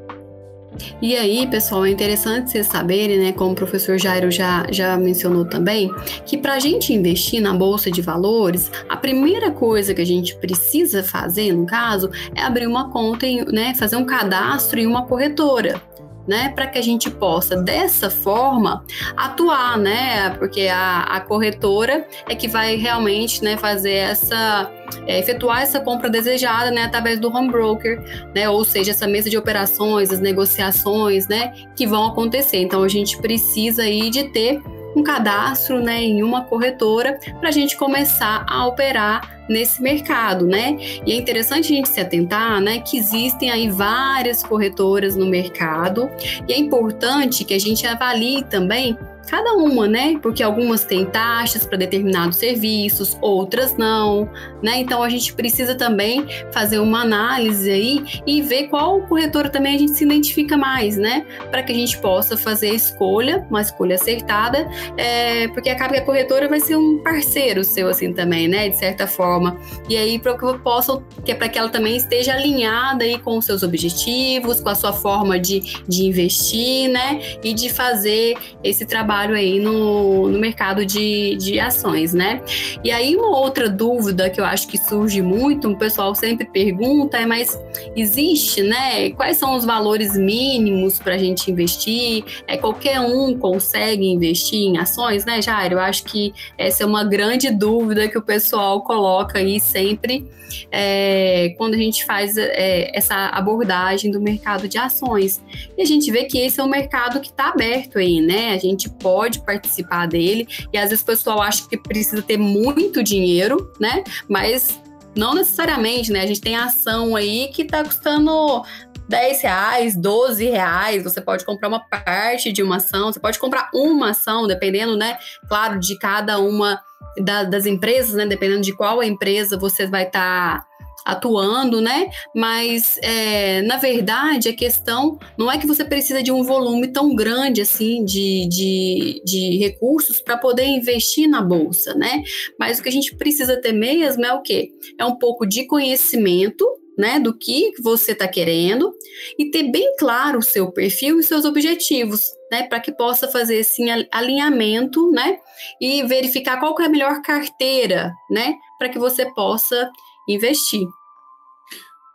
E 1.01 1.15
aí, 1.15 1.47
pessoal, 1.47 1.85
é 1.85 1.89
interessante 1.89 2.51
vocês 2.51 2.67
saberem, 2.67 3.19
né, 3.19 3.31
como 3.31 3.51
o 3.51 3.55
professor 3.55 3.97
Jairo 3.97 4.31
já, 4.31 4.65
já 4.71 4.97
mencionou 4.97 5.45
também, 5.45 5.91
que 6.25 6.37
para 6.37 6.53
a 6.53 6.59
gente 6.59 6.93
investir 6.93 7.41
na 7.41 7.53
Bolsa 7.53 7.91
de 7.91 8.01
Valores, 8.01 8.71
a 8.87 8.95
primeira 8.95 9.51
coisa 9.51 9.93
que 9.93 10.01
a 10.01 10.05
gente 10.05 10.35
precisa 10.35 11.03
fazer, 11.03 11.53
no 11.53 11.65
caso, 11.65 12.09
é 12.35 12.41
abrir 12.41 12.67
uma 12.67 12.89
conta, 12.89 13.25
em, 13.25 13.43
né, 13.45 13.73
fazer 13.75 13.95
um 13.95 14.05
cadastro 14.05 14.79
em 14.79 14.85
uma 14.85 15.05
corretora 15.05 15.81
né, 16.29 16.53
para 16.55 16.67
que 16.67 16.77
a 16.77 16.81
gente 16.81 17.09
possa 17.09 17.55
dessa 17.55 18.07
forma 18.07 18.85
atuar, 19.17 19.79
né, 19.79 20.29
porque 20.37 20.67
a, 20.67 20.99
a 21.01 21.19
corretora 21.19 22.07
é 22.27 22.35
que 22.35 22.47
vai 22.47 22.75
realmente, 22.75 23.43
né, 23.43 23.57
fazer 23.57 23.93
essa 23.93 24.71
é, 25.07 25.17
efetuar 25.17 25.63
essa 25.63 25.79
compra 25.79 26.07
desejada, 26.07 26.69
né, 26.69 26.83
através 26.83 27.19
do 27.19 27.35
home 27.35 27.49
broker, 27.49 28.29
né, 28.35 28.47
ou 28.47 28.63
seja, 28.63 28.91
essa 28.91 29.07
mesa 29.07 29.27
de 29.27 29.39
operações, 29.39 30.11
as 30.11 30.19
negociações, 30.19 31.27
né, 31.27 31.51
que 31.75 31.87
vão 31.87 32.05
acontecer. 32.05 32.57
Então 32.57 32.83
a 32.83 32.87
gente 32.87 33.17
precisa 33.17 33.81
aí 33.81 34.11
de 34.11 34.25
ter 34.25 34.61
um 34.95 35.03
cadastro 35.03 35.81
né, 35.81 36.01
em 36.01 36.23
uma 36.23 36.43
corretora 36.43 37.19
para 37.39 37.49
a 37.49 37.51
gente 37.51 37.77
começar 37.77 38.45
a 38.47 38.65
operar 38.67 39.39
nesse 39.49 39.81
mercado, 39.81 40.45
né? 40.45 40.77
E 41.05 41.11
é 41.11 41.15
interessante 41.15 41.73
a 41.73 41.75
gente 41.75 41.89
se 41.89 41.99
atentar, 41.99 42.61
né, 42.61 42.79
que 42.79 42.97
existem 42.97 43.49
aí 43.49 43.69
várias 43.69 44.43
corretoras 44.43 45.15
no 45.15 45.25
mercado 45.25 46.09
e 46.47 46.53
é 46.53 46.57
importante 46.57 47.43
que 47.43 47.53
a 47.53 47.59
gente 47.59 47.85
avalie 47.87 48.43
também 48.43 48.97
cada 49.29 49.53
uma, 49.53 49.87
né? 49.87 50.17
Porque 50.21 50.41
algumas 50.41 50.83
têm 50.83 51.05
taxas 51.05 51.65
para 51.65 51.77
determinados 51.77 52.37
serviços, 52.37 53.17
outras 53.21 53.77
não, 53.77 54.29
né? 54.61 54.77
Então 54.79 55.03
a 55.03 55.09
gente 55.09 55.33
precisa 55.33 55.75
também 55.75 56.25
fazer 56.51 56.79
uma 56.79 57.01
análise 57.01 57.69
aí 57.69 58.03
e 58.25 58.41
ver 58.41 58.67
qual 58.67 59.01
corretora 59.03 59.49
também 59.49 59.75
a 59.75 59.77
gente 59.77 59.91
se 59.91 60.03
identifica 60.03 60.57
mais, 60.57 60.97
né? 60.97 61.25
Para 61.51 61.61
que 61.61 61.71
a 61.71 61.75
gente 61.75 61.97
possa 61.99 62.35
fazer 62.35 62.71
a 62.71 62.73
escolha, 62.73 63.45
uma 63.49 63.61
escolha 63.61 63.95
acertada, 63.95 64.67
é, 64.97 65.47
porque 65.49 65.69
acaba 65.69 65.93
que 65.93 65.99
a 65.99 66.05
corretora 66.05 66.47
vai 66.47 66.59
ser 66.59 66.75
um 66.75 67.01
parceiro 67.03 67.63
seu 67.63 67.87
assim 67.87 68.11
também, 68.11 68.47
né? 68.47 68.69
De 68.69 68.77
certa 68.77 69.05
forma. 69.05 69.59
E 69.87 69.95
aí 69.95 70.17
para 70.17 70.37
que 70.37 70.43
eu 70.43 70.59
possa, 70.59 71.01
que 71.23 71.31
é 71.31 71.35
para 71.35 71.47
que 71.47 71.59
ela 71.59 71.69
também 71.69 71.95
esteja 71.95 72.33
alinhada 72.33 73.03
aí 73.03 73.19
com 73.19 73.37
os 73.37 73.45
seus 73.45 73.61
objetivos, 73.61 74.59
com 74.59 74.69
a 74.69 74.75
sua 74.75 74.91
forma 74.91 75.39
de, 75.39 75.59
de 75.87 76.05
investir, 76.05 76.89
né? 76.89 77.21
E 77.43 77.53
de 77.53 77.69
fazer 77.69 78.35
esse 78.63 78.85
trabalho 79.19 79.35
aí 79.35 79.59
no, 79.59 80.29
no 80.29 80.39
mercado 80.39 80.85
de, 80.85 81.35
de 81.35 81.59
ações, 81.59 82.13
né? 82.13 82.41
E 82.83 82.91
aí 82.91 83.15
uma 83.15 83.37
outra 83.37 83.69
dúvida 83.69 84.29
que 84.29 84.39
eu 84.39 84.45
acho 84.45 84.67
que 84.67 84.77
surge 84.77 85.21
muito, 85.21 85.69
o 85.69 85.77
pessoal 85.77 86.15
sempre 86.15 86.45
pergunta, 86.45 87.17
é 87.17 87.25
mas 87.25 87.59
existe, 87.95 88.61
né? 88.61 89.09
Quais 89.11 89.37
são 89.37 89.55
os 89.55 89.65
valores 89.65 90.15
mínimos 90.17 90.99
para 90.99 91.15
a 91.15 91.17
gente 91.17 91.51
investir? 91.51 92.23
É 92.47 92.55
qualquer 92.55 93.01
um 93.01 93.37
consegue 93.37 94.05
investir 94.05 94.59
em 94.59 94.77
ações, 94.77 95.25
né, 95.25 95.41
Jair? 95.41 95.73
Eu 95.73 95.79
acho 95.79 96.03
que 96.05 96.33
essa 96.57 96.83
é 96.83 96.85
uma 96.85 97.03
grande 97.03 97.51
dúvida 97.51 98.07
que 98.07 98.17
o 98.17 98.21
pessoal 98.21 98.81
coloca 98.83 99.39
aí 99.39 99.59
sempre 99.59 100.25
é, 100.71 101.53
quando 101.57 101.73
a 101.73 101.77
gente 101.77 102.05
faz 102.05 102.37
é, 102.37 102.91
essa 102.97 103.27
abordagem 103.27 104.11
do 104.11 104.19
mercado 104.19 104.67
de 104.67 104.77
ações. 104.77 105.41
E 105.77 105.81
a 105.81 105.85
gente 105.85 106.11
vê 106.11 106.25
que 106.25 106.37
esse 106.37 106.59
é 106.59 106.63
um 106.63 106.69
mercado 106.69 107.19
que 107.19 107.27
está 107.27 107.49
aberto 107.49 107.97
aí, 107.97 108.21
né? 108.21 108.53
A 108.53 108.57
gente 108.57 108.89
pode 108.99 109.39
participar 109.41 110.07
dele 110.07 110.47
e 110.71 110.77
às 110.77 110.89
vezes 110.89 111.01
o 111.01 111.05
pessoal 111.05 111.41
acha 111.41 111.67
que 111.67 111.77
precisa 111.77 112.21
ter 112.21 112.37
muito 112.37 113.03
dinheiro, 113.03 113.71
né? 113.79 114.03
Mas 114.27 114.79
não 115.15 115.33
necessariamente, 115.33 116.11
né? 116.11 116.21
A 116.21 116.27
gente 116.27 116.41
tem 116.41 116.55
ação 116.55 117.15
aí 117.15 117.49
que 117.53 117.63
está 117.63 117.83
custando 117.83 118.63
10 119.09 119.41
reais, 119.41 119.95
12 119.97 120.45
reais, 120.45 121.03
você 121.03 121.19
pode 121.19 121.43
comprar 121.43 121.67
uma 121.67 121.79
parte 121.79 122.51
de 122.51 122.61
uma 122.61 122.77
ação, 122.77 123.11
você 123.11 123.19
pode 123.19 123.39
comprar 123.39 123.69
uma 123.73 124.11
ação, 124.11 124.45
dependendo, 124.45 124.95
né, 124.95 125.17
claro, 125.47 125.79
de 125.79 125.97
cada 125.97 126.37
uma 126.39 126.79
da, 127.17 127.43
das 127.43 127.65
empresas, 127.65 128.13
né, 128.13 128.27
dependendo 128.27 128.61
de 128.61 128.71
qual 128.71 129.01
empresa 129.01 129.57
você 129.57 129.87
vai 129.87 130.03
estar 130.03 130.59
tá 130.59 130.68
atuando, 131.11 131.81
né? 131.81 132.09
Mas 132.35 132.97
é, 133.01 133.61
na 133.63 133.77
verdade 133.77 134.49
a 134.49 134.55
questão 134.55 135.17
não 135.37 135.51
é 135.51 135.57
que 135.57 135.67
você 135.67 135.83
precisa 135.83 136.21
de 136.21 136.31
um 136.31 136.43
volume 136.43 136.87
tão 136.87 137.15
grande 137.15 137.61
assim 137.61 138.03
de, 138.05 138.47
de, 138.47 139.21
de 139.25 139.57
recursos 139.57 140.21
para 140.21 140.37
poder 140.37 140.65
investir 140.65 141.27
na 141.27 141.41
bolsa, 141.41 141.93
né? 141.93 142.23
Mas 142.59 142.79
o 142.79 142.83
que 142.83 142.89
a 142.89 142.91
gente 142.91 143.15
precisa 143.15 143.59
ter 143.59 143.73
mesmo 143.73 144.25
é 144.25 144.33
o 144.33 144.41
quê? 144.41 144.71
É 144.97 145.05
um 145.05 145.17
pouco 145.17 145.45
de 145.45 145.65
conhecimento 145.65 146.65
né, 146.99 147.17
do 147.17 147.33
que 147.33 147.71
você 147.81 148.11
está 148.11 148.27
querendo 148.27 148.93
e 149.37 149.49
ter 149.49 149.63
bem 149.63 149.95
claro 149.97 150.39
o 150.39 150.43
seu 150.43 150.69
perfil 150.69 151.17
e 151.17 151.23
seus 151.23 151.45
objetivos, 151.45 152.21
né, 152.51 152.63
para 152.63 152.81
que 152.81 152.91
possa 152.91 153.29
fazer 153.29 153.55
esse 153.55 153.81
alinhamento, 154.11 155.09
né, 155.09 155.37
e 155.79 156.03
verificar 156.03 156.59
qual 156.59 156.75
é 156.81 156.85
a 156.87 156.89
melhor 156.89 157.21
carteira, 157.21 158.11
né, 158.29 158.53
para 158.77 158.89
que 158.89 158.99
você 158.99 159.25
possa 159.33 159.89
investir. 160.27 160.85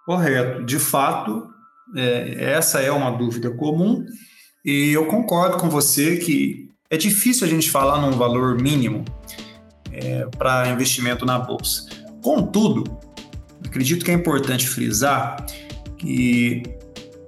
Correto. 0.04 0.64
De 0.64 0.78
fato, 0.78 1.49
é, 1.96 2.52
essa 2.52 2.80
é 2.80 2.90
uma 2.90 3.11
dúvida 3.11 3.50
comum 3.50 4.04
e 4.64 4.92
eu 4.92 5.06
concordo 5.06 5.58
com 5.58 5.68
você 5.68 6.16
que 6.16 6.68
é 6.90 6.96
difícil 6.96 7.46
a 7.46 7.50
gente 7.50 7.70
falar 7.70 8.00
num 8.00 8.12
valor 8.12 8.61
mínimo 8.61 9.04
é, 9.90 10.26
para 10.38 10.68
investimento 10.68 11.25
na 11.25 11.38
bolsa. 11.38 11.87
Contudo, 12.23 12.84
acredito 13.64 14.04
que 14.04 14.11
é 14.11 14.14
importante 14.14 14.68
frisar 14.68 15.44
que 15.99 16.62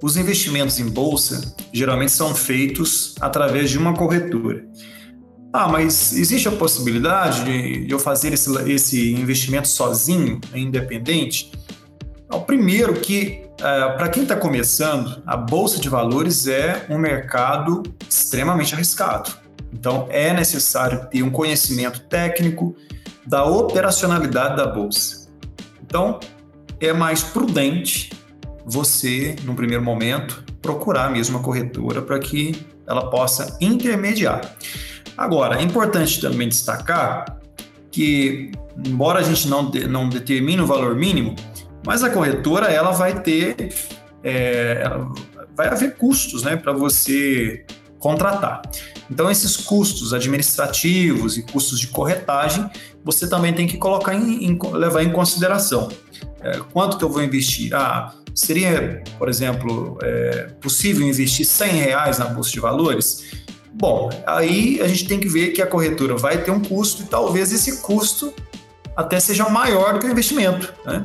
os 0.01 0.15
investimentos 0.15 0.79
em 0.79 0.87
bolsa 0.87 1.55
geralmente 1.73 2.11
são 2.11 2.35
feitos 2.35 3.15
através 3.19 3.69
de 3.69 3.77
uma 3.77 3.93
corretora. 3.93 4.65
Ah, 5.51 5.67
mas 5.67 6.13
existe 6.13 6.47
a 6.47 6.51
possibilidade 6.51 7.43
de, 7.45 7.91
eu 7.91 7.97
fazer 7.97 8.33
esse, 8.33 8.53
esse 8.69 9.11
investimento 9.13 9.67
sozinho, 9.67 10.39
independente? 10.53 11.51
O 12.29 12.41
primeiro 12.41 12.93
que, 12.93 13.43
é, 13.59 13.89
para 13.91 14.09
quem 14.09 14.23
está 14.23 14.35
começando, 14.35 15.21
a 15.25 15.37
bolsa 15.37 15.79
de 15.79 15.87
valores 15.87 16.47
é 16.47 16.85
um 16.89 16.97
mercado 16.97 17.83
extremamente 18.09 18.73
arriscado. 18.75 19.31
Então, 19.71 20.07
é 20.09 20.33
necessário 20.33 21.07
ter 21.09 21.23
um 21.23 21.29
conhecimento 21.29 22.01
técnico 22.01 22.75
da 23.25 23.45
operacionalidade 23.45 24.57
da 24.57 24.67
bolsa. 24.67 25.27
Então, 25.81 26.19
é 26.79 26.91
mais 26.91 27.23
prudente 27.23 28.11
você, 28.65 29.35
no 29.43 29.55
primeiro 29.55 29.83
momento, 29.83 30.43
procurar 30.61 31.09
mesmo 31.09 31.37
a 31.37 31.41
corretora 31.41 32.01
para 32.01 32.19
que 32.19 32.65
ela 32.85 33.09
possa 33.09 33.57
intermediar. 33.61 34.41
Agora, 35.17 35.59
é 35.59 35.63
importante 35.63 36.19
também 36.19 36.49
destacar 36.49 37.37
que, 37.89 38.51
embora 38.85 39.19
a 39.19 39.23
gente 39.23 39.47
não, 39.47 39.69
de, 39.69 39.87
não 39.87 40.09
determine 40.09 40.61
o 40.61 40.67
valor 40.67 40.95
mínimo, 40.95 41.35
mas 41.87 42.03
a 42.03 42.09
corretora 42.09 42.67
ela 42.67 42.91
vai 42.91 43.21
ter, 43.21 43.73
é, 44.21 44.83
vai 45.55 45.69
haver 45.69 45.95
custos 45.95 46.43
né, 46.43 46.57
para 46.57 46.73
você 46.73 47.65
contratar. 47.97 48.61
Então, 49.09 49.31
esses 49.31 49.55
custos 49.55 50.13
administrativos 50.13 51.37
e 51.37 51.43
custos 51.43 51.79
de 51.79 51.87
corretagem, 51.87 52.69
você 53.05 53.25
também 53.25 53.53
tem 53.53 53.65
que 53.65 53.77
colocar 53.77 54.13
em, 54.13 54.43
em 54.43 54.59
levar 54.73 55.01
em 55.01 55.13
consideração. 55.13 55.87
É, 56.41 56.59
quanto 56.73 56.97
que 56.97 57.05
eu 57.05 57.09
vou 57.09 57.23
investir? 57.23 57.73
Ah, 57.73 58.13
seria, 58.35 59.01
por 59.17 59.29
exemplo, 59.29 59.97
é, 60.03 60.49
possível 60.59 61.07
investir 61.07 61.45
100 61.45 61.71
reais 61.71 62.17
na 62.17 62.25
Bolsa 62.25 62.51
de 62.51 62.59
Valores? 62.59 63.23
Bom, 63.73 64.09
aí 64.27 64.81
a 64.81 64.89
gente 64.89 65.07
tem 65.07 65.21
que 65.21 65.29
ver 65.29 65.51
que 65.51 65.61
a 65.61 65.67
corretora 65.67 66.17
vai 66.17 66.43
ter 66.43 66.51
um 66.51 66.61
custo 66.61 67.03
e 67.03 67.05
talvez 67.05 67.53
esse 67.53 67.81
custo 67.81 68.33
até 68.93 69.21
seja 69.21 69.47
maior 69.47 69.93
do 69.93 69.99
que 69.99 70.05
o 70.05 70.11
investimento. 70.11 70.73
Né? 70.85 71.01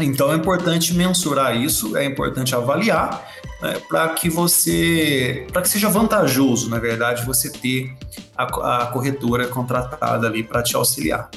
Então 0.00 0.32
é 0.32 0.36
importante 0.36 0.94
mensurar 0.94 1.56
isso, 1.56 1.96
é 1.96 2.04
importante 2.04 2.54
avaliar 2.54 3.26
né, 3.62 3.80
para 3.88 4.08
que 4.10 4.28
você, 4.28 5.46
para 5.52 5.62
que 5.62 5.68
seja 5.68 5.88
vantajoso, 5.88 6.68
na 6.68 6.78
verdade, 6.78 7.24
você 7.24 7.50
ter 7.50 7.94
a, 8.36 8.82
a 8.82 8.86
corretora 8.86 9.46
contratada 9.46 10.26
ali 10.26 10.42
para 10.42 10.62
te 10.62 10.74
auxiliar. 10.74 11.30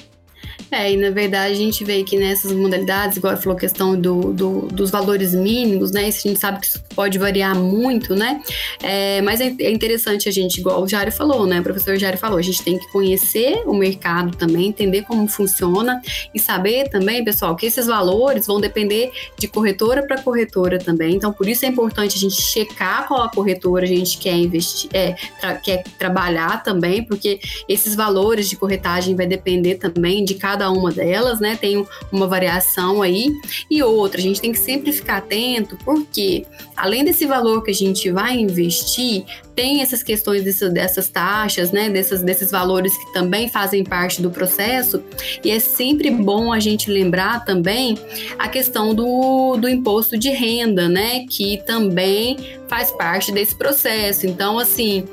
É, 0.69 0.91
e 0.91 0.97
na 0.97 1.09
verdade 1.09 1.53
a 1.53 1.55
gente 1.55 1.83
vê 1.83 2.03
que 2.03 2.17
nessas 2.17 2.51
modalidades, 2.51 3.17
igual 3.17 3.37
falou 3.37 3.57
a 3.57 3.59
questão 3.59 3.99
do, 3.99 4.33
do, 4.33 4.61
dos 4.67 4.91
valores 4.91 5.33
mínimos, 5.33 5.91
né? 5.91 6.09
Isso 6.09 6.27
a 6.27 6.29
gente 6.29 6.39
sabe 6.39 6.59
que 6.59 6.67
isso 6.67 6.83
pode 6.93 7.17
variar 7.17 7.55
muito, 7.55 8.15
né? 8.15 8.41
É, 8.83 9.21
mas 9.21 9.39
é, 9.39 9.53
é 9.59 9.71
interessante 9.71 10.27
a 10.27 10.31
gente, 10.31 10.59
igual 10.59 10.81
o 10.81 10.87
Jário 10.87 11.11
falou, 11.11 11.45
né? 11.45 11.59
O 11.59 11.63
professor 11.63 11.97
Jário 11.97 12.17
falou, 12.17 12.37
a 12.37 12.41
gente 12.41 12.61
tem 12.63 12.77
que 12.77 12.87
conhecer 12.91 13.63
o 13.65 13.73
mercado 13.73 14.35
também, 14.35 14.67
entender 14.67 15.03
como 15.03 15.27
funciona 15.27 16.01
e 16.33 16.39
saber 16.39 16.89
também, 16.89 17.23
pessoal, 17.23 17.55
que 17.55 17.65
esses 17.65 17.87
valores 17.87 18.45
vão 18.45 18.59
depender 18.59 19.11
de 19.37 19.47
corretora 19.47 20.05
para 20.05 20.21
corretora 20.21 20.79
também. 20.79 21.15
Então, 21.15 21.31
por 21.31 21.47
isso 21.47 21.65
é 21.65 21.69
importante 21.69 22.17
a 22.17 22.19
gente 22.19 22.41
checar 22.41 23.07
qual 23.07 23.21
a 23.21 23.29
corretora 23.29 23.85
a 23.85 23.87
gente 23.87 24.17
quer 24.17 24.35
investir, 24.35 24.89
é, 24.93 25.15
tra 25.39 25.55
quer 25.55 25.83
trabalhar 25.97 26.63
também, 26.63 27.03
porque 27.03 27.39
esses 27.69 27.95
valores 27.95 28.49
de 28.49 28.55
corretagem 28.55 29.15
vai 29.15 29.25
depender 29.25 29.75
também 29.75 30.25
de 30.25 30.35
cada 30.35 30.56
cada 30.57 30.71
uma 30.71 30.91
delas, 30.91 31.39
né? 31.39 31.55
Tem 31.55 31.85
uma 32.11 32.25
variação 32.25 33.03
aí. 33.03 33.27
E 33.69 33.83
outra, 33.83 34.19
a 34.19 34.23
gente 34.23 34.41
tem 34.41 34.51
que 34.51 34.57
sempre 34.57 34.91
ficar 34.91 35.17
atento, 35.17 35.77
porque 35.85 36.45
além 36.75 37.05
desse 37.05 37.25
valor 37.27 37.63
que 37.63 37.69
a 37.69 37.73
gente 37.73 38.09
vai 38.11 38.35
investir, 38.35 39.23
tem 39.55 39.81
essas 39.81 40.01
questões 40.01 40.43
dessas, 40.43 40.73
dessas 40.73 41.09
taxas, 41.09 41.71
né? 41.71 41.89
Dessas, 41.89 42.23
desses 42.23 42.49
valores 42.49 42.97
que 42.97 43.13
também 43.13 43.47
fazem 43.47 43.83
parte 43.83 44.19
do 44.21 44.31
processo. 44.31 45.03
E 45.43 45.51
é 45.51 45.59
sempre 45.59 46.09
bom 46.09 46.51
a 46.51 46.59
gente 46.59 46.89
lembrar 46.89 47.45
também 47.45 47.97
a 48.39 48.47
questão 48.47 48.95
do, 48.95 49.57
do 49.57 49.69
imposto 49.69 50.17
de 50.17 50.29
renda, 50.29 50.89
né? 50.89 51.25
Que 51.29 51.61
também 51.65 52.57
faz 52.67 52.89
parte 52.91 53.31
desse 53.31 53.55
processo. 53.55 54.25
Então, 54.25 54.57
assim 54.57 55.05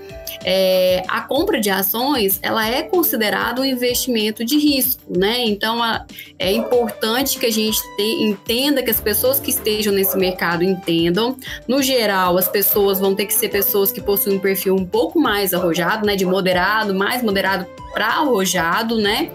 é, 0.45 1.03
a 1.09 1.21
compra 1.21 1.61
de 1.61 1.71
ações 1.71 2.39
ela 2.43 2.67
é 2.69 2.83
considerada 2.83 3.61
um 3.61 3.65
investimento 3.65 4.45
de 4.45 4.59
risco, 4.59 5.03
né? 5.09 5.45
Então 5.45 5.83
a, 5.83 6.05
é 6.39 6.53
importante 6.53 7.39
que 7.39 7.47
a 7.47 7.53
gente 7.53 7.81
te, 7.97 8.23
entenda 8.23 8.83
que 8.83 8.91
as 8.91 9.01
pessoas 9.01 9.39
que 9.39 9.51
estejam 9.51 9.93
nesse 9.93 10.17
mercado 10.17 10.65
entendam. 10.65 11.37
No 11.69 11.83
geral, 11.83 12.37
as 12.37 12.49
pessoas 12.49 12.99
vão 12.99 13.15
ter 13.15 13.27
que 13.27 13.35
ser 13.35 13.49
pessoas 13.49 13.93
que 13.93 14.01
possuem 14.01 14.37
um 14.37 14.41
perfil 14.41 14.75
um 14.75 14.85
pouco 14.85 15.21
mais 15.21 15.55
arrojado, 15.55 16.07
né? 16.07 16.17
De 16.17 16.25
moderado, 16.25 16.95
mais 16.95 17.23
moderado 17.23 17.67
para 17.93 18.09
arrojado, 18.09 18.97
né? 18.97 19.31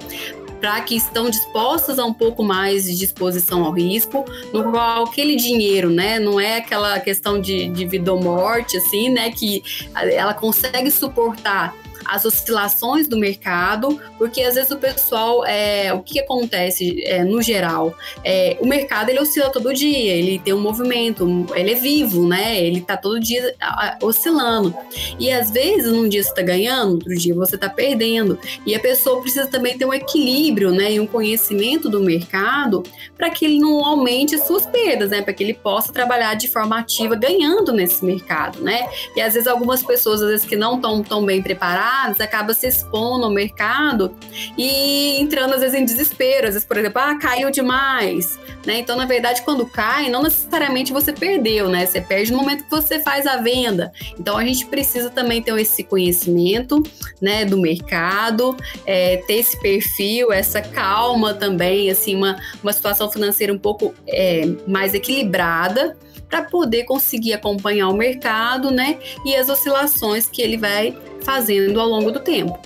Para 0.60 0.82
que 0.82 0.96
estão 0.96 1.30
dispostas 1.30 2.00
a 2.00 2.06
um 2.06 2.14
pouco 2.14 2.44
mais 2.44 2.86
de 2.86 2.98
disposição 2.98 3.64
ao 3.64 3.72
risco, 3.72 4.26
no 4.54 4.72
qual 4.72 5.06
aquele 5.06 5.36
dinheiro, 5.36 5.90
né, 5.90 6.20
não 6.20 6.40
é 6.40 6.58
aquela 6.58 7.00
questão 7.00 7.40
de, 7.40 7.70
de 7.70 7.86
vida 7.86 8.14
ou 8.14 8.22
morte, 8.22 8.78
assim, 8.78 9.10
né, 9.10 9.32
que 9.32 9.64
ela 9.96 10.34
consegue 10.34 10.92
suportar 10.92 11.74
as 12.10 12.26
oscilações 12.26 13.08
do 13.08 13.18
mercado, 13.18 14.00
porque 14.18 14.42
às 14.42 14.56
vezes 14.56 14.72
o 14.72 14.78
pessoal, 14.78 15.46
é, 15.46 15.94
o 15.94 16.02
que 16.02 16.20
acontece 16.20 17.04
é, 17.06 17.24
no 17.24 17.42
geral? 17.42 17.96
É, 18.24 18.58
o 18.60 18.66
mercado 18.66 19.10
ele 19.10 19.20
oscila 19.20 19.50
todo 19.50 19.74
dia, 19.74 20.14
ele 20.14 20.40
tem 20.40 20.54
um 20.54 20.60
movimento, 20.60 21.46
ele 21.56 21.72
é 21.72 21.76
vivo, 21.76 22.28
né? 22.28 22.62
Ele 22.62 22.82
tá 22.82 22.98
todo 22.98 23.20
dia 23.20 23.54
oscilando. 24.02 24.76
E 25.20 25.32
às 25.32 25.52
vezes, 25.52 25.92
num 25.92 26.10
dia 26.10 26.24
você 26.24 26.34
tá 26.34 26.42
ganhando, 26.42 26.94
outro 26.94 27.16
dia 27.16 27.36
você 27.36 27.58
tá 27.58 27.70
perdendo. 27.70 28.40
E 28.66 28.74
a 28.74 28.80
pessoa 28.80 29.22
precisa 29.22 29.48
também 29.48 29.78
ter 29.78 29.86
um 29.86 29.94
equilíbrio, 29.94 30.72
né? 30.72 30.94
E 30.94 31.00
um 31.00 31.08
conhecimento 31.08 31.90
do 31.90 32.02
mercado 32.02 32.84
para 33.18 33.30
que 33.30 33.46
ele 33.46 33.60
não 33.60 33.86
aumente 33.86 34.36
as 34.36 34.48
suas 34.48 34.66
perdas, 34.66 35.12
né? 35.12 35.22
Para 35.22 35.34
que 35.34 35.44
ele 35.44 35.54
possa 35.54 35.94
trabalhar 35.94 36.34
de 36.34 36.48
forma 36.48 36.80
ativa, 36.80 37.16
ganhando 37.16 37.72
nesse 37.72 38.04
mercado, 38.04 38.62
né? 38.62 38.88
E 39.16 39.22
às 39.22 39.34
vezes 39.34 39.48
algumas 39.48 39.84
pessoas, 39.84 40.22
às 40.22 40.30
vezes 40.30 40.46
que 40.46 40.56
não 40.56 40.76
estão 40.76 41.04
tão 41.04 41.26
bem 41.26 41.42
preparadas, 41.42 41.99
acabam 42.20 42.54
se 42.54 42.68
expondo 42.68 43.26
ao 43.26 43.32
mercado 43.32 44.16
e 44.58 45.20
entrando 45.20 45.54
às 45.54 45.62
vezes 45.62 45.80
em 45.80 45.86
desespero. 45.86 46.48
Às 46.48 46.54
vezes, 46.54 46.68
por 46.68 46.78
exemplo, 46.78 47.02
ah, 47.02 47.18
caiu 47.18 47.50
demais, 47.52 48.40
né? 48.66 48.80
Então, 48.80 48.96
na 48.96 49.06
verdade, 49.06 49.42
quando 49.44 49.66
cai, 49.66 50.10
não 50.10 50.24
necessariamente 50.24 50.94
você 50.94 51.12
perdeu, 51.12 51.70
né? 51.70 51.86
Você 51.86 52.02
perde 52.02 52.32
no 52.32 52.38
momento 52.38 52.64
que 52.64 52.72
você 52.72 53.00
faz 53.00 53.26
a 53.26 53.38
venda. 53.38 53.92
Então, 54.20 54.38
a 54.38 54.46
gente 54.46 54.66
precisa 54.66 55.10
também 55.10 55.42
ter 55.42 55.58
esse 55.60 55.84
conhecimento, 55.84 56.84
né, 57.22 57.44
do 57.44 57.58
mercado, 57.58 58.56
é, 58.86 59.18
ter 59.18 59.36
esse 59.36 59.60
perfil, 59.60 60.32
essa 60.32 60.62
calma 60.62 61.34
também, 61.34 61.90
assim, 61.90 62.16
uma, 62.16 62.38
uma 62.64 62.72
situação 62.72 63.12
financeira 63.12 63.52
um 63.52 63.58
pouco 63.58 63.94
é, 64.08 64.48
mais 64.68 64.94
equilibrada 64.94 65.98
para 66.30 66.44
poder 66.44 66.84
conseguir 66.84 67.34
acompanhar 67.34 67.90
o 67.90 67.94
mercado, 67.98 68.70
né, 68.70 69.00
e 69.26 69.36
as 69.36 69.50
oscilações 69.50 70.30
que 70.30 70.42
ele 70.42 70.58
vai 70.58 70.96
fazendo 71.24 71.80
ao 71.82 71.88
longo 71.88 72.12
do 72.12 72.20
tempo. 72.20 72.60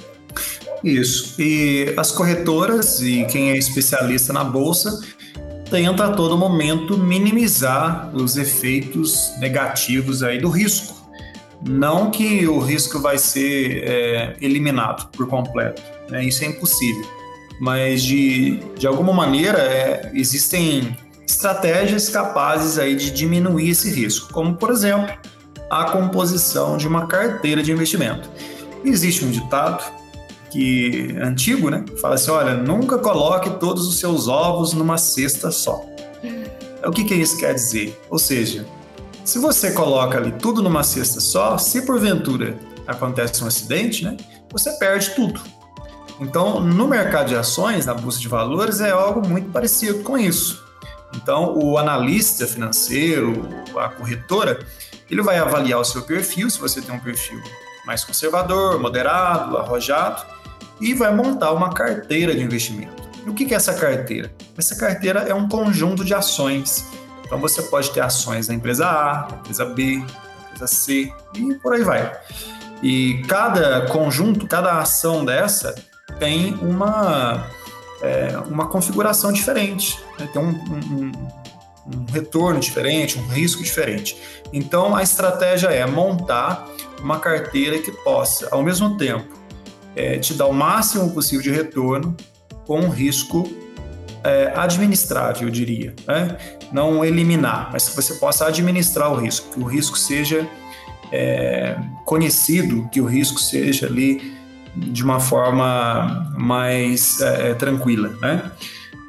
Isso. 0.84 1.42
E 1.42 1.94
as 1.96 2.12
corretoras 2.12 3.00
e 3.02 3.26
quem 3.26 3.52
é 3.52 3.58
especialista 3.58 4.34
na 4.34 4.44
bolsa 4.44 5.00
tenta 5.70 6.06
a 6.06 6.12
todo 6.12 6.38
momento 6.38 6.98
minimizar 6.98 8.14
os 8.14 8.38
efeitos 8.38 9.32
negativos 9.40 10.22
aí 10.22 10.40
do 10.40 10.50
risco. 10.50 11.02
Não 11.66 12.12
que 12.12 12.46
o 12.46 12.60
risco 12.60 13.00
vai 13.00 13.18
ser 13.18 13.84
é, 13.84 14.36
eliminado 14.42 15.10
por 15.12 15.28
completo, 15.28 15.82
né? 16.10 16.26
isso 16.26 16.44
é 16.44 16.48
impossível. 16.48 17.08
Mas 17.60 18.04
de, 18.04 18.60
de 18.78 18.86
alguma 18.86 19.14
maneira 19.14 19.60
é, 19.60 20.12
existem 20.14 20.98
estratégias 21.34 22.10
capazes 22.10 22.78
aí 22.78 22.96
de 22.96 23.12
diminuir 23.12 23.72
esse 23.72 23.92
risco, 23.92 24.32
como 24.32 24.56
por 24.56 24.70
exemplo 24.70 25.14
a 25.70 25.86
composição 25.86 26.78
de 26.78 26.88
uma 26.88 27.08
carteira 27.08 27.64
de 27.64 27.72
investimento. 27.72 28.30
Existe 28.86 29.26
um 29.26 29.32
ditado 29.32 29.84
que 30.52 31.16
antigo, 31.20 31.70
né? 31.70 31.84
Fala 32.00 32.16
assim, 32.16 32.30
olha, 32.30 32.54
nunca 32.54 33.00
coloque 33.00 33.50
todos 33.60 33.88
os 33.88 33.98
seus 34.00 34.28
ovos 34.28 34.74
numa 34.74 35.00
cesta 35.00 35.50
só. 35.50 35.84
O 36.86 36.92
que, 36.92 37.04
que 37.04 37.16
isso 37.16 37.38
quer 37.38 37.56
dizer? 37.56 38.00
Ou 38.10 38.20
seja, 38.20 38.66
se 39.26 39.40
você 39.40 39.72
coloca 39.72 40.18
ali 40.18 40.32
tudo 40.34 40.62
numa 40.62 40.84
cesta 40.84 41.20
só, 41.20 41.58
se 41.58 41.82
porventura 41.86 42.60
acontece 42.86 43.44
um 43.44 43.48
acidente, 43.48 44.04
né? 44.04 44.18
Você 44.52 44.72
perde 44.74 45.10
tudo. 45.16 45.42
Então, 46.20 46.60
no 46.60 46.88
mercado 46.88 47.30
de 47.30 47.36
ações, 47.36 47.88
na 47.88 47.94
bolsa 47.94 48.20
de 48.20 48.28
valores, 48.28 48.80
é 48.80 48.92
algo 48.92 49.28
muito 49.28 49.50
parecido 49.50 50.04
com 50.04 50.16
isso. 50.18 50.64
Então, 51.16 51.58
o 51.58 51.78
analista 51.78 52.48
financeiro, 52.48 53.48
a 53.78 53.90
corretora, 53.90 54.60
ele 55.10 55.22
vai 55.22 55.38
avaliar 55.38 55.80
o 55.80 55.86
seu 55.86 56.02
perfil, 56.02 56.50
se 56.50 56.60
você 56.60 56.82
tem 56.82 56.94
um 56.96 57.00
perfil 57.00 57.42
mais 57.86 58.04
conservador, 58.04 58.80
moderado, 58.80 59.58
arrojado, 59.58 60.26
e 60.80 60.94
vai 60.94 61.14
montar 61.14 61.52
uma 61.52 61.74
carteira 61.74 62.34
de 62.34 62.42
investimento. 62.42 63.04
E 63.26 63.30
o 63.30 63.34
que 63.34 63.54
é 63.54 63.56
essa 63.56 63.74
carteira? 63.74 64.32
Essa 64.58 64.76
carteira 64.76 65.22
é 65.22 65.34
um 65.34 65.48
conjunto 65.48 66.04
de 66.04 66.14
ações. 66.14 66.86
Então 67.26 67.40
você 67.40 67.62
pode 67.64 67.92
ter 67.92 68.02
ações 68.02 68.48
da 68.48 68.54
empresa 68.54 68.86
A, 68.86 69.14
da 69.24 69.36
empresa 69.38 69.66
B, 69.66 69.98
da 69.98 70.46
empresa 70.48 70.68
C 70.68 71.14
e 71.36 71.54
por 71.56 71.74
aí 71.74 71.84
vai. 71.84 72.12
E 72.82 73.24
cada 73.30 73.86
conjunto, 73.88 74.46
cada 74.46 74.80
ação 74.80 75.24
dessa 75.24 75.74
tem 76.20 76.54
uma, 76.62 77.48
é, 78.04 78.38
uma 78.50 78.68
configuração 78.68 79.32
diferente, 79.32 79.98
né? 80.20 80.28
tem 80.32 80.42
um, 80.42 80.50
um, 80.50 81.12
um 81.88 82.06
retorno 82.12 82.60
diferente, 82.60 83.18
um 83.18 83.28
risco 83.28 83.64
diferente. 83.64 84.18
Então 84.52 84.94
a 84.94 85.02
estratégia 85.02 85.68
é 85.70 85.86
montar 85.86 86.68
uma 87.00 87.20
carteira 87.20 87.80
que 87.80 87.92
possa, 87.92 88.50
ao 88.52 88.62
mesmo 88.62 88.98
tempo, 88.98 89.34
é, 89.96 90.20
te 90.20 90.34
dar 90.34 90.48
o 90.48 90.54
máximo 90.54 91.12
possível 91.12 91.42
de 91.42 91.52
retorno 91.52 92.16
com 92.68 92.82
um 92.82 92.90
risco 92.90 93.50
é, 94.24 94.52
administrável, 94.56 95.48
eu 95.48 95.52
diria. 95.52 95.96
Né? 96.06 96.38
Não 96.72 97.06
eliminar, 97.06 97.70
mas 97.72 97.88
que 97.88 97.96
você 97.96 98.16
possa 98.16 98.48
administrar 98.48 99.12
o 99.12 99.16
risco, 99.16 99.54
que 99.54 99.60
o 99.60 99.66
risco 99.66 99.98
seja 99.98 100.48
é, 101.12 101.78
conhecido, 102.06 102.90
que 102.90 103.00
o 103.00 103.06
risco 103.06 103.40
seja 103.40 103.86
ali 103.86 104.43
de 104.76 105.04
uma 105.04 105.20
forma 105.20 106.32
mais 106.38 107.22
é, 107.22 107.52
é 107.52 107.54
tranquila. 107.54 108.10
Né? 108.22 108.52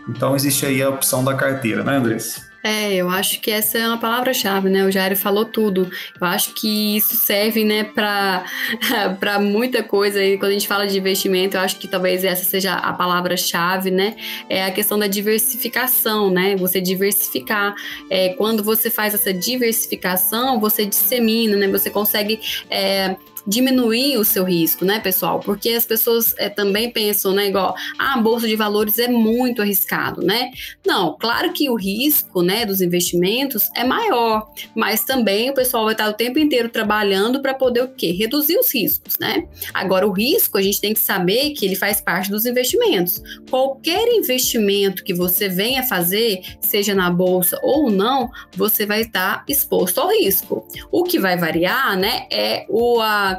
Então, 0.09 0.35
existe 0.37 0.66
aí 0.66 0.83
a 0.83 0.88
opção 0.88 1.24
da 1.24 1.35
carteira, 1.35 1.83
né, 1.83 1.96
Andressa? 1.96 2.55
É, 2.66 2.94
eu 2.94 3.11
acho 3.11 3.42
que 3.42 3.50
essa 3.50 3.77
é 3.77 3.87
uma 3.87 3.98
palavra-chave, 3.98 4.70
né? 4.70 4.87
O 4.87 4.90
Jairo 4.90 5.14
falou 5.14 5.44
tudo. 5.44 5.90
Eu 6.18 6.27
acho 6.27 6.55
que 6.55 6.96
isso 6.96 7.14
serve, 7.14 7.62
né, 7.62 7.85
para 7.85 8.42
muita 9.38 9.83
coisa. 9.83 10.24
E 10.24 10.38
quando 10.38 10.53
a 10.53 10.55
gente 10.55 10.66
fala 10.66 10.87
de 10.87 10.96
investimento, 10.96 11.59
eu 11.59 11.61
acho 11.61 11.79
que 11.79 11.87
talvez 11.87 12.24
essa 12.24 12.42
seja 12.42 12.72
a 12.72 12.94
palavra-chave, 12.94 13.90
né? 13.90 14.16
É 14.48 14.64
a 14.64 14.70
questão 14.70 14.98
da 14.98 15.07
diversificação, 15.07 16.31
né? 16.31 16.57
Você 16.57 16.81
diversificar. 16.81 17.74
É, 18.09 18.31
quando 18.31 18.64
você 18.64 18.88
faz 18.88 19.12
essa 19.12 19.33
diversificação, 19.33 20.59
você 20.59 20.87
dissemina, 20.87 21.59
né? 21.59 21.68
Você 21.68 21.90
consegue. 21.90 22.40
É, 22.70 23.14
diminuir 23.46 24.16
o 24.18 24.24
seu 24.24 24.44
risco, 24.44 24.85
né, 24.85 25.00
pessoal? 25.00 25.40
Porque 25.40 25.70
as 25.70 25.85
pessoas 25.85 26.35
é, 26.38 26.48
também 26.48 26.90
pensam, 26.90 27.33
né, 27.33 27.48
igual, 27.48 27.74
ah, 27.98 28.14
a 28.14 28.18
bolsa 28.18 28.46
de 28.48 28.57
valores 28.57 28.98
é 28.98 29.09
muito 29.09 29.61
arriscado, 29.61 30.22
né? 30.22 30.50
Não, 30.87 31.16
claro 31.18 31.52
que 31.52 31.68
o 31.68 31.74
risco, 31.74 32.42
né, 32.42 32.64
dos 32.64 32.80
investimentos 32.80 33.68
é 33.74 33.85
maior, 33.85 34.50
mas 34.74 35.04
também 35.04 35.50
o 35.50 35.54
pessoal 35.54 35.85
vai 35.85 35.94
estar 35.94 36.09
o 36.09 36.14
tempo 36.14 36.38
inteiro 36.38 36.68
trabalhando 36.68 37.40
para 37.40 37.54
poder 37.54 37.83
o 37.83 37.88
quê? 37.88 38.12
Reduzir 38.12 38.57
os 38.59 38.72
riscos, 38.72 39.18
né? 39.18 39.46
Agora, 39.72 40.07
o 40.07 40.12
risco, 40.12 40.59
a 40.59 40.62
gente 40.62 40.80
tem 40.80 40.94
que 40.94 41.00
saber 41.00 41.50
que 41.50 41.66
ele 41.66 41.76
faz 41.76 42.00
parte 42.00 42.30
dos 42.30 42.46
investimentos. 42.46 43.22
Qualquer 43.50 44.09
investimento 44.09 45.04
que 45.04 45.12
você 45.12 45.48
venha 45.48 45.83
fazer, 45.83 46.40
seja 46.61 46.94
na 46.94 47.11
bolsa 47.11 47.59
ou 47.62 47.90
não, 47.90 48.30
você 48.57 48.87
vai 48.87 49.02
estar 49.02 49.44
exposto 49.48 50.00
ao 50.00 50.09
risco. 50.09 50.66
O 50.90 51.02
que 51.02 51.18
vai 51.18 51.37
variar, 51.37 51.96
né, 51.96 52.26
é 52.30 52.66
o 52.68 53.00
a 53.00 53.34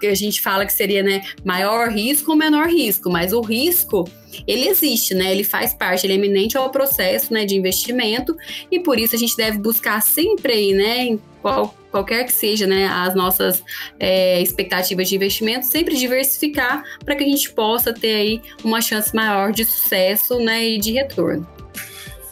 que 0.00 0.06
a 0.06 0.14
gente 0.14 0.40
fala 0.40 0.64
que 0.66 0.72
seria, 0.72 1.02
né, 1.02 1.22
maior 1.44 1.90
risco 1.90 2.32
ou 2.32 2.36
menor 2.36 2.68
risco, 2.68 3.10
mas 3.10 3.32
o 3.32 3.40
risco, 3.40 4.08
ele 4.46 4.68
existe, 4.68 5.14
né, 5.14 5.30
ele 5.30 5.44
faz 5.44 5.74
parte, 5.74 6.06
ele 6.06 6.14
é 6.14 6.16
eminente 6.16 6.56
ao 6.56 6.70
processo, 6.70 7.32
né, 7.32 7.44
de 7.44 7.54
investimento 7.54 8.36
e 8.70 8.80
por 8.80 8.98
isso 8.98 9.14
a 9.14 9.18
gente 9.18 9.36
deve 9.36 9.58
buscar 9.58 10.00
sempre 10.00 10.52
aí, 10.52 10.72
né, 10.72 11.04
em 11.04 11.20
qual, 11.42 11.74
qualquer 11.90 12.24
que 12.24 12.32
seja, 12.32 12.66
né, 12.66 12.86
as 12.86 13.14
nossas 13.14 13.62
é, 13.98 14.40
expectativas 14.40 15.08
de 15.08 15.16
investimento, 15.16 15.66
sempre 15.66 15.96
diversificar 15.96 16.82
para 17.04 17.14
que 17.14 17.24
a 17.24 17.26
gente 17.26 17.50
possa 17.52 17.92
ter 17.92 18.14
aí 18.14 18.42
uma 18.64 18.80
chance 18.80 19.14
maior 19.14 19.52
de 19.52 19.64
sucesso, 19.64 20.38
né, 20.38 20.66
e 20.66 20.78
de 20.78 20.92
retorno. 20.92 21.46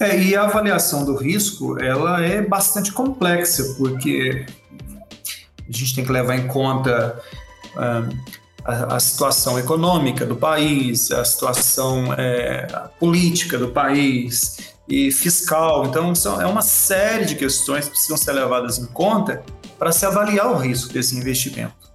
É, 0.00 0.16
e 0.16 0.36
a 0.36 0.42
avaliação 0.42 1.04
do 1.04 1.16
risco, 1.16 1.80
ela 1.82 2.24
é 2.24 2.40
bastante 2.40 2.92
complexa, 2.92 3.74
porque 3.76 4.46
a 5.68 5.72
gente 5.72 5.94
tem 5.94 6.04
que 6.04 6.12
levar 6.12 6.36
em 6.36 6.46
conta 6.46 7.20
a, 8.64 8.96
a, 8.96 9.00
situação 9.00 9.58
econômica 9.58 10.26
do 10.26 10.36
país, 10.36 11.10
a 11.10 11.24
situação 11.24 12.12
é, 12.14 12.66
política 12.98 13.56
do 13.56 13.68
país 13.68 14.74
e 14.88 15.10
fiscal. 15.10 15.86
Então, 15.86 16.14
são, 16.14 16.40
é 16.40 16.46
uma 16.46 16.62
série 16.62 17.24
de 17.24 17.34
questões 17.34 17.84
que 17.86 17.92
precisam 17.92 18.16
ser 18.16 18.32
levadas 18.32 18.78
em 18.78 18.86
conta 18.86 19.42
para 19.78 19.92
se 19.92 20.04
avaliar 20.04 20.50
o 20.50 20.56
risco 20.56 20.92
desse 20.92 21.16
investimento. 21.16 21.88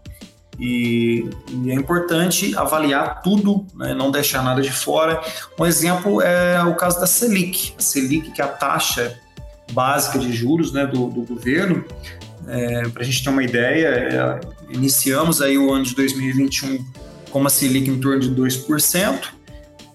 E, 0.59 1.29
e 1.49 1.71
é 1.71 1.73
importante 1.73 2.55
avaliar 2.55 3.21
tudo, 3.21 3.65
né, 3.75 3.93
não 3.93 4.11
deixar 4.11 4.43
nada 4.43 4.61
de 4.61 4.71
fora. 4.71 5.21
Um 5.59 5.65
exemplo 5.65 6.21
é 6.21 6.63
o 6.63 6.75
caso 6.75 6.99
da 6.99 7.07
Selic. 7.07 7.73
A 7.77 7.81
Selic, 7.81 8.31
que 8.31 8.41
é 8.41 8.45
a 8.45 8.47
taxa 8.47 9.19
básica 9.71 10.19
de 10.19 10.31
juros 10.31 10.71
né, 10.71 10.85
do, 10.85 11.07
do 11.07 11.21
governo, 11.21 11.83
é, 12.47 12.87
para 12.89 13.01
a 13.01 13.05
gente 13.05 13.23
ter 13.23 13.29
uma 13.29 13.43
ideia, 13.43 13.87
é, 13.87 14.39
iniciamos 14.69 15.41
aí 15.41 15.57
o 15.57 15.71
ano 15.71 15.83
de 15.83 15.95
2021 15.95 16.83
com 17.31 17.39
uma 17.39 17.49
Selic 17.49 17.89
em 17.89 17.99
torno 17.99 18.19
de 18.19 18.29
2%, 18.29 19.23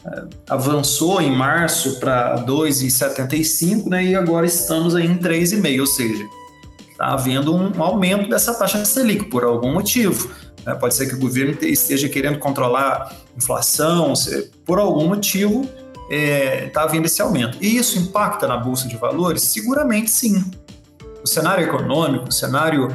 é, 0.04 0.22
avançou 0.48 1.20
em 1.20 1.30
março 1.30 2.00
para 2.00 2.44
2,75%, 2.44 3.86
né, 3.86 4.04
e 4.04 4.14
agora 4.14 4.46
estamos 4.46 4.94
aí 4.94 5.06
em 5.06 5.18
3,5%, 5.18 5.80
ou 5.80 5.86
seja, 5.86 6.24
está 6.90 7.06
havendo 7.12 7.54
um 7.54 7.82
aumento 7.82 8.28
dessa 8.28 8.54
taxa 8.54 8.84
Selic 8.84 9.26
por 9.26 9.44
algum 9.44 9.72
motivo. 9.72 10.30
Né? 10.64 10.74
Pode 10.74 10.94
ser 10.94 11.06
que 11.06 11.14
o 11.14 11.18
governo 11.18 11.56
esteja 11.62 12.08
querendo 12.08 12.38
controlar 12.38 13.14
inflação, 13.36 14.14
por 14.64 14.78
algum 14.78 15.08
motivo 15.08 15.68
está 16.10 16.14
é, 16.16 16.68
tá 16.68 16.82
havendo 16.82 17.06
esse 17.06 17.20
aumento. 17.20 17.58
E 17.60 17.76
isso 17.76 17.98
impacta 17.98 18.46
na 18.46 18.56
Bolsa 18.56 18.88
de 18.88 18.96
Valores? 18.96 19.42
Seguramente 19.42 20.10
sim. 20.10 20.44
Cenário 21.28 21.64
econômico, 21.64 22.28
o 22.28 22.32
cenário 22.32 22.94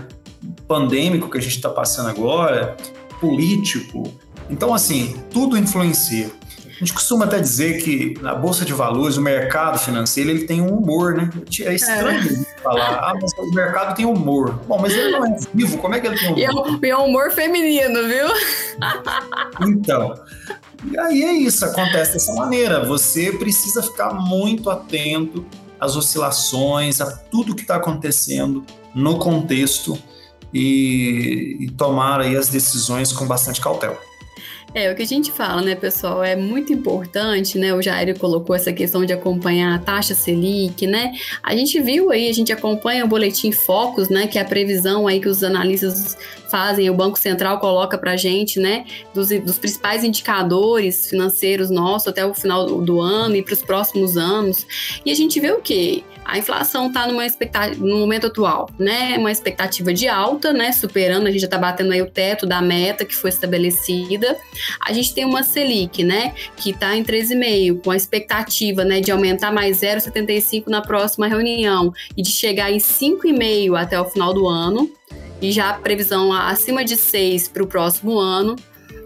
pandêmico 0.67 1.29
que 1.29 1.37
a 1.37 1.41
gente 1.41 1.55
está 1.55 1.69
passando 1.69 2.09
agora, 2.09 2.75
político. 3.19 4.11
Então, 4.49 4.73
assim, 4.73 5.15
tudo 5.31 5.57
influencia. 5.57 6.29
A 6.75 6.79
gente 6.79 6.93
costuma 6.93 7.25
até 7.25 7.39
dizer 7.39 7.81
que 7.83 8.15
na 8.19 8.33
bolsa 8.33 8.65
de 8.65 8.73
valores, 8.73 9.15
o 9.15 9.21
mercado 9.21 9.77
financeiro, 9.77 10.31
ele 10.31 10.45
tem 10.45 10.59
um 10.59 10.75
humor, 10.75 11.13
né? 11.13 11.29
É 11.61 11.75
estranho 11.75 12.19
é. 12.19 12.61
falar, 12.61 12.95
ah, 12.95 13.13
mas 13.21 13.31
o 13.37 13.53
mercado 13.53 13.95
tem 13.95 14.05
humor. 14.05 14.59
Bom, 14.67 14.79
mas 14.79 14.91
ele 14.93 15.11
não 15.11 15.25
é 15.25 15.37
vivo, 15.53 15.77
como 15.77 15.93
é 15.93 16.01
que 16.01 16.07
ele 16.07 16.17
tem 16.17 16.27
humor? 16.29 16.39
E 16.83 16.89
é 16.89 16.97
um 16.97 17.05
humor 17.05 17.31
feminino, 17.31 18.07
viu? 18.07 18.27
Então, 19.61 20.15
e 20.91 20.97
aí 20.97 21.23
é 21.23 21.31
isso, 21.31 21.63
acontece 21.63 22.13
dessa 22.13 22.33
maneira. 22.33 22.83
Você 22.85 23.31
precisa 23.31 23.81
ficar 23.81 24.13
muito 24.13 24.69
atento 24.69 25.45
às 25.83 25.95
oscilações, 25.95 27.01
a 27.01 27.11
tudo 27.11 27.53
que 27.53 27.61
está 27.61 27.75
acontecendo 27.75 28.65
no 28.95 29.17
contexto 29.17 29.97
e, 30.53 31.57
e 31.59 31.71
tomar 31.71 32.21
aí 32.21 32.37
as 32.37 32.47
decisões 32.47 33.11
com 33.11 33.25
bastante 33.25 33.59
cautela. 33.59 33.97
É, 34.75 34.91
o 34.91 34.95
que 34.95 35.03
a 35.03 35.07
gente 35.07 35.31
fala, 35.31 35.62
né, 35.62 35.75
pessoal, 35.75 36.23
é 36.23 36.36
muito 36.36 36.73
importante, 36.73 37.59
né, 37.59 37.71
o 37.75 37.81
Jair 37.81 38.17
colocou 38.17 38.55
essa 38.55 38.73
questão 38.73 39.05
de 39.05 39.13
acompanhar 39.13 39.75
a 39.75 39.77
taxa 39.77 40.15
Selic, 40.15 40.88
né, 40.88 41.13
a 41.43 41.55
gente 41.55 41.79
viu 41.79 42.09
aí, 42.09 42.27
a 42.27 42.33
gente 42.33 42.51
acompanha 42.51 43.05
o 43.05 43.07
boletim 43.07 43.51
Focus, 43.51 44.09
né, 44.09 44.25
que 44.25 44.39
é 44.39 44.41
a 44.41 44.45
previsão 44.45 45.07
aí 45.07 45.19
que 45.19 45.29
os 45.29 45.43
analistas 45.43 46.17
fazem, 46.49 46.89
o 46.89 46.93
Banco 46.95 47.19
Central 47.19 47.59
coloca 47.59 47.99
pra 47.99 48.17
gente, 48.17 48.59
né, 48.59 48.86
dos, 49.13 49.29
dos 49.29 49.59
principais 49.59 50.03
indicadores 50.03 51.07
financeiros 51.07 51.69
nossos 51.69 52.07
até 52.07 52.25
o 52.25 52.33
final 52.33 52.81
do, 52.81 52.99
ano 52.99 53.36
e 53.36 53.43
para 53.43 53.53
os 53.53 53.62
próximos 53.62 54.17
anos, 54.17 54.65
e 55.05 55.12
a 55.12 55.15
gente 55.15 55.39
vê 55.39 55.51
o 55.51 55.62
quê? 55.62 56.03
A 56.25 56.38
inflação 56.38 56.88
está 56.88 57.07
numa 57.07 57.25
expectativa, 57.25 57.86
no 57.86 57.97
momento 57.97 58.27
atual, 58.27 58.69
né? 58.79 59.17
Uma 59.17 59.31
expectativa 59.31 59.93
de 59.93 60.07
alta, 60.07 60.53
né? 60.53 60.71
Superando, 60.71 61.27
a 61.27 61.31
gente 61.31 61.41
já 61.41 61.47
está 61.47 61.57
batendo 61.57 61.91
aí 61.91 62.01
o 62.01 62.09
teto 62.09 62.45
da 62.45 62.62
meta 62.62 63.05
que 63.05 63.15
foi 63.15 63.29
estabelecida. 63.29 64.38
A 64.79 64.93
gente 64.93 65.13
tem 65.13 65.25
uma 65.25 65.43
Selic, 65.43 66.03
né? 66.03 66.33
Que 66.55 66.71
está 66.71 66.95
em 66.95 67.03
13,5, 67.03 67.81
com 67.83 67.91
a 67.91 67.95
expectativa, 67.95 68.83
né, 68.86 69.01
de 69.01 69.12
aumentar 69.12 69.51
mais 69.51 69.77
0,75 69.81 70.67
na 70.67 70.81
próxima 70.81 71.27
reunião 71.27 71.93
e 72.15 72.21
de 72.21 72.29
chegar 72.29 72.71
em 72.71 72.77
5,5 72.77 73.75
até 73.75 73.99
o 73.99 74.05
final 74.05 74.33
do 74.33 74.47
ano. 74.47 74.89
E 75.41 75.51
já 75.51 75.71
a 75.71 75.73
previsão 75.73 76.31
acima 76.31 76.86
de 76.86 76.95
6 76.95 77.49
para 77.49 77.63
o 77.63 77.67
próximo 77.67 78.17
ano 78.17 78.55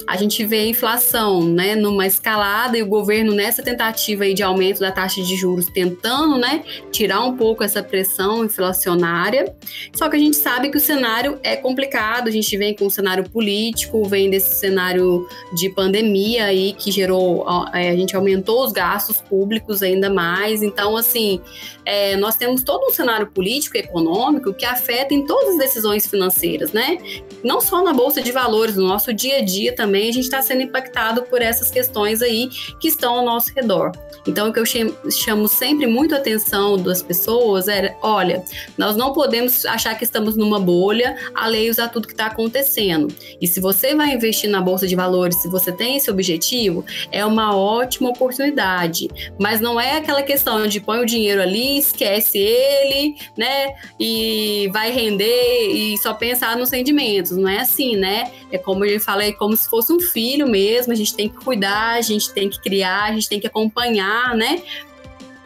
a 0.08 0.16
gente 0.16 0.46
vê 0.46 0.60
a 0.60 0.66
inflação 0.66 1.44
né, 1.44 1.76
numa 1.76 2.08
escalada 2.08 2.78
e 2.78 2.82
o 2.82 2.88
governo 2.88 3.34
nessa 3.34 3.62
tentativa 3.62 4.26
de 4.34 4.42
aumento 4.42 4.80
da 4.80 4.90
taxa 4.90 5.22
de 5.22 5.36
juros 5.36 5.66
tentando 5.66 6.38
né, 6.38 6.64
tirar 6.92 7.22
um 7.26 7.36
pouco 7.36 7.62
essa 7.62 7.84
pressão 7.84 8.46
inflacionária. 8.46 9.54
Só 9.94 10.08
que 10.08 10.16
a 10.16 10.20
gente 10.20 10.38
sabe 10.38 10.70
que 10.70 10.78
o 10.78 10.80
cenário 10.80 11.38
é 11.44 11.58
complicado, 11.58 12.30
a 12.30 12.32
gente 12.32 12.56
vem 12.56 12.74
com 12.74 12.86
um 12.86 12.90
cenário 12.90 13.30
político, 13.30 14.02
vem 14.06 14.30
desse 14.30 14.56
cenário 14.56 15.28
de 15.54 15.70
pandemia 15.70 16.46
aí 16.46 16.72
que 16.72 16.90
gerou, 16.90 17.46
é, 17.74 17.90
a 17.90 17.96
gente 17.96 18.16
aumentou 18.16 18.64
os 18.64 18.72
gastos 18.72 19.20
públicos 19.20 19.84
ainda 19.84 20.10
mais. 20.10 20.64
Então, 20.64 20.96
assim, 20.96 21.42
é, 21.84 22.16
nós 22.16 22.38
temos 22.38 22.64
todo 22.64 22.86
um 22.86 22.92
cenário 22.92 23.28
político 23.28 23.76
e 23.76 23.82
econômico 23.82 24.54
que 24.54 24.66
afeta 24.66 25.14
em 25.14 25.26
todas 25.26 25.56
as 25.56 25.58
decisões 25.58 26.08
financeiras, 26.08 26.72
né? 26.72 26.98
Não 27.44 27.60
só 27.60 27.84
na 27.84 27.92
Bolsa 27.92 28.22
de 28.22 28.32
Valores, 28.32 28.78
no 28.78 28.88
nosso 28.88 29.14
dia 29.14 29.40
a 29.40 29.42
dia 29.42 29.76
também 29.76 29.97
também 29.98 30.10
a 30.10 30.14
gente 30.14 30.26
está 30.26 30.42
sendo 30.44 30.62
impactado 30.62 31.24
por 31.24 31.42
essas 31.42 31.72
questões 31.72 32.22
aí 32.22 32.50
que 32.80 32.88
estão 32.88 33.16
ao 33.16 33.26
nosso 33.26 33.52
redor. 33.56 33.92
Então, 34.28 34.50
o 34.50 34.54
que 34.54 34.60
eu 34.60 34.66
chamo 35.10 35.48
sempre 35.48 35.88
muito 35.88 36.14
a 36.14 36.18
atenção 36.18 36.78
das 36.78 37.02
pessoas 37.02 37.68
é: 37.68 37.98
olha, 38.02 38.44
nós 38.78 38.96
não 38.96 39.14
podemos 39.14 39.66
achar 39.66 39.98
que 39.98 40.04
estamos 40.04 40.36
numa 40.36 40.60
bolha 40.60 41.18
alheios 41.34 41.80
a 41.80 41.88
tudo 41.88 42.08
que 42.08 42.14
está 42.14 42.28
acontecendo. 42.28 43.08
E 43.42 43.48
se 43.48 43.60
você 43.60 43.96
vai 43.96 44.14
investir 44.14 44.50
na 44.50 44.62
bolsa 44.62 44.86
de 44.86 44.96
valores, 44.96 45.38
se 45.38 45.48
você 45.48 45.72
tem 45.72 45.98
esse 45.98 46.12
objetivo, 46.12 46.86
é 47.12 47.26
uma 47.26 47.56
ótima 47.56 48.10
oportunidade. 48.10 49.08
Mas 49.40 49.60
não 49.60 49.80
é 49.80 49.98
aquela 49.98 50.22
questão 50.22 50.68
de 50.68 50.80
põe 50.80 51.00
o 51.00 51.06
dinheiro 51.06 51.42
ali, 51.42 51.80
esquece 51.80 52.38
ele, 52.38 53.16
né? 53.38 53.74
E 54.00 54.70
vai 54.74 54.92
render 54.92 55.72
e 55.72 55.98
só 55.98 56.14
pensar 56.14 56.56
nos 56.58 56.70
rendimentos. 56.70 57.32
Não 57.32 57.50
é 57.50 57.60
assim, 57.60 57.96
né? 57.96 58.32
É 58.52 58.58
como 58.58 58.86
eu 58.86 59.00
falei, 59.00 59.30
é 59.30 59.34
como 59.34 59.56
se 59.56 59.70
fosse 59.70 59.87
fosse 59.88 59.94
um 59.94 60.00
filho 60.00 60.48
mesmo, 60.48 60.92
a 60.92 60.96
gente 60.96 61.16
tem 61.16 61.30
que 61.30 61.38
cuidar, 61.38 61.94
a 61.94 62.02
gente 62.02 62.32
tem 62.34 62.50
que 62.50 62.60
criar, 62.60 63.06
a 63.06 63.14
gente 63.14 63.30
tem 63.30 63.40
que 63.40 63.48
acompanhar, 63.48 64.36
né? 64.36 64.62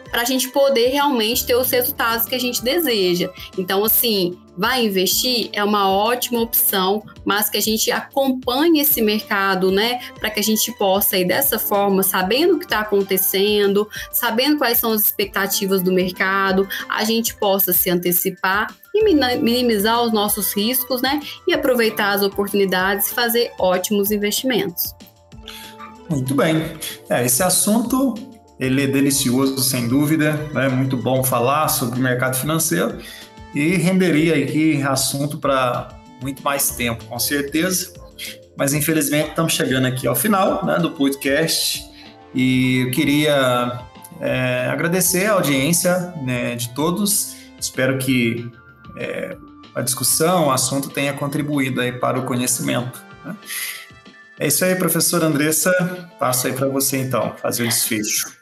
Para 0.09 0.23
a 0.23 0.25
gente 0.25 0.49
poder 0.49 0.87
realmente 0.87 1.45
ter 1.45 1.55
os 1.55 1.69
resultados 1.71 2.25
que 2.25 2.35
a 2.35 2.39
gente 2.39 2.61
deseja. 2.61 3.29
Então, 3.57 3.85
assim, 3.85 4.37
vai 4.57 4.85
investir 4.85 5.49
é 5.53 5.63
uma 5.63 5.89
ótima 5.89 6.41
opção, 6.41 7.03
mas 7.23 7.49
que 7.49 7.57
a 7.57 7.61
gente 7.61 7.89
acompanhe 7.89 8.81
esse 8.81 9.01
mercado, 9.01 9.71
né, 9.71 10.01
para 10.19 10.29
que 10.29 10.41
a 10.41 10.43
gente 10.43 10.69
possa 10.77 11.17
ir 11.17 11.25
dessa 11.25 11.57
forma, 11.57 12.03
sabendo 12.03 12.55
o 12.55 12.59
que 12.59 12.65
está 12.65 12.81
acontecendo, 12.81 13.87
sabendo 14.11 14.57
quais 14.57 14.79
são 14.79 14.91
as 14.91 15.05
expectativas 15.05 15.81
do 15.81 15.93
mercado, 15.93 16.67
a 16.89 17.05
gente 17.05 17.33
possa 17.35 17.71
se 17.71 17.89
antecipar 17.89 18.67
e 18.93 19.03
minimizar 19.39 20.01
os 20.03 20.11
nossos 20.11 20.53
riscos, 20.53 21.01
né? 21.01 21.19
E 21.47 21.53
aproveitar 21.53 22.11
as 22.11 22.21
oportunidades 22.21 23.07
e 23.09 23.13
fazer 23.13 23.51
ótimos 23.59 24.11
investimentos. 24.11 24.93
Muito 26.09 26.35
bem. 26.35 26.63
É, 27.09 27.25
esse 27.25 27.41
assunto 27.41 28.15
ele 28.59 28.83
é 28.83 28.87
delicioso, 28.87 29.59
sem 29.61 29.87
dúvida, 29.87 30.39
é 30.51 30.53
né? 30.53 30.69
muito 30.69 30.95
bom 30.95 31.23
falar 31.23 31.67
sobre 31.67 31.99
o 31.99 32.01
mercado 32.01 32.35
financeiro 32.35 32.99
e 33.55 33.75
renderia 33.75 34.35
aqui 34.35 34.83
assunto 34.83 35.39
para 35.39 35.89
muito 36.21 36.43
mais 36.43 36.69
tempo, 36.69 37.03
com 37.05 37.17
certeza. 37.17 37.93
Mas 38.55 38.73
infelizmente 38.73 39.29
estamos 39.29 39.53
chegando 39.53 39.87
aqui 39.87 40.05
ao 40.05 40.15
final 40.15 40.63
né, 40.63 40.77
do 40.77 40.91
podcast 40.91 41.83
e 42.35 42.85
eu 42.85 42.91
queria 42.91 43.81
é, 44.19 44.67
agradecer 44.69 45.25
a 45.25 45.33
audiência 45.33 46.13
né, 46.23 46.55
de 46.55 46.69
todos. 46.69 47.35
Espero 47.59 47.97
que 47.97 48.47
é, 48.95 49.37
a 49.73 49.81
discussão, 49.81 50.47
o 50.47 50.51
assunto 50.51 50.89
tenha 50.89 51.13
contribuído 51.13 51.81
aí 51.81 51.91
para 51.91 52.19
o 52.19 52.25
conhecimento. 52.25 53.01
Né? 53.25 53.35
É 54.39 54.47
isso 54.47 54.65
aí, 54.65 54.75
professora 54.75 55.27
Andressa. 55.27 55.71
Passo 56.19 56.47
aí 56.47 56.53
para 56.53 56.67
você 56.67 56.97
então, 56.97 57.35
fazer 57.37 57.63
o 57.63 57.67
desfecho. 57.67 58.40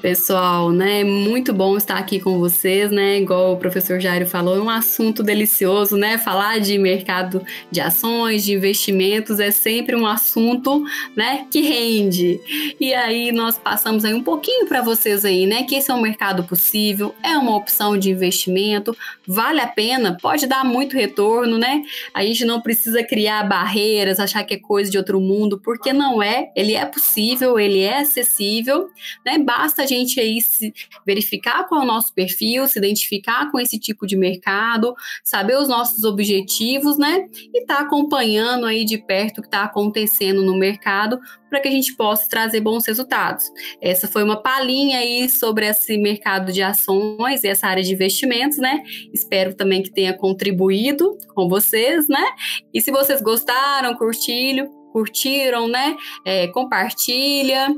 Pessoal, 0.00 0.70
né? 0.70 1.02
Muito 1.02 1.52
bom 1.52 1.76
estar 1.76 1.98
aqui 1.98 2.20
com 2.20 2.38
vocês, 2.38 2.88
né? 2.88 3.18
Igual 3.18 3.54
o 3.54 3.56
professor 3.56 3.98
Jairo 3.98 4.26
falou, 4.26 4.56
é 4.56 4.60
um 4.60 4.70
assunto 4.70 5.24
delicioso, 5.24 5.96
né? 5.96 6.16
Falar 6.16 6.60
de 6.60 6.78
mercado 6.78 7.44
de 7.68 7.80
ações, 7.80 8.44
de 8.44 8.54
investimentos 8.54 9.40
é 9.40 9.50
sempre 9.50 9.96
um 9.96 10.06
assunto, 10.06 10.84
né, 11.16 11.46
que 11.50 11.62
rende. 11.62 12.40
E 12.78 12.94
aí 12.94 13.32
nós 13.32 13.58
passamos 13.58 14.04
aí 14.04 14.14
um 14.14 14.22
pouquinho 14.22 14.66
para 14.66 14.82
vocês 14.82 15.24
aí, 15.24 15.46
né, 15.46 15.64
que 15.64 15.74
esse 15.74 15.90
é 15.90 15.94
um 15.94 16.00
mercado 16.00 16.44
possível, 16.44 17.12
é 17.22 17.36
uma 17.36 17.56
opção 17.56 17.98
de 17.98 18.10
investimento, 18.10 18.96
vale 19.26 19.60
a 19.60 19.66
pena, 19.66 20.16
pode 20.22 20.46
dar 20.46 20.64
muito 20.64 20.96
retorno, 20.96 21.58
né? 21.58 21.82
A 22.14 22.22
gente 22.22 22.44
não 22.44 22.60
precisa 22.60 23.02
criar 23.02 23.42
barreiras, 23.48 24.20
achar 24.20 24.44
que 24.44 24.54
é 24.54 24.58
coisa 24.58 24.90
de 24.90 24.96
outro 24.96 25.20
mundo, 25.20 25.58
porque 25.58 25.92
não 25.92 26.22
é, 26.22 26.50
ele 26.54 26.74
é 26.74 26.86
possível, 26.86 27.58
ele 27.58 27.80
é 27.80 27.98
acessível, 27.98 28.88
né? 29.26 29.38
Basta 29.38 29.87
gente 29.88 30.20
aí 30.20 30.40
se 30.40 30.72
verificar 31.06 31.66
qual 31.66 31.80
é 31.80 31.84
o 31.84 31.86
nosso 31.86 32.12
perfil, 32.14 32.68
se 32.68 32.78
identificar 32.78 33.50
com 33.50 33.58
esse 33.58 33.78
tipo 33.78 34.06
de 34.06 34.16
mercado, 34.16 34.94
saber 35.24 35.56
os 35.56 35.68
nossos 35.68 36.04
objetivos, 36.04 36.98
né? 36.98 37.26
E 37.54 37.64
tá 37.64 37.78
acompanhando 37.78 38.66
aí 38.66 38.84
de 38.84 38.98
perto 38.98 39.38
o 39.38 39.42
que 39.42 39.48
está 39.48 39.64
acontecendo 39.64 40.42
no 40.42 40.56
mercado 40.56 41.18
para 41.48 41.60
que 41.60 41.68
a 41.68 41.70
gente 41.70 41.94
possa 41.96 42.28
trazer 42.28 42.60
bons 42.60 42.86
resultados. 42.86 43.44
Essa 43.80 44.06
foi 44.06 44.22
uma 44.22 44.40
palhinha 44.42 44.98
aí 44.98 45.28
sobre 45.28 45.66
esse 45.66 45.96
mercado 45.96 46.52
de 46.52 46.62
ações 46.62 47.42
e 47.42 47.48
essa 47.48 47.66
área 47.66 47.82
de 47.82 47.92
investimentos, 47.92 48.58
né? 48.58 48.82
Espero 49.12 49.54
também 49.54 49.82
que 49.82 49.90
tenha 49.90 50.12
contribuído 50.12 51.16
com 51.34 51.48
vocês, 51.48 52.06
né? 52.08 52.24
E 52.72 52.80
se 52.80 52.90
vocês 52.90 53.20
gostaram, 53.22 53.96
curtiram, 53.96 54.68
curtiram, 54.92 55.68
né? 55.68 55.96
É, 56.24 56.48
compartilha. 56.48 57.68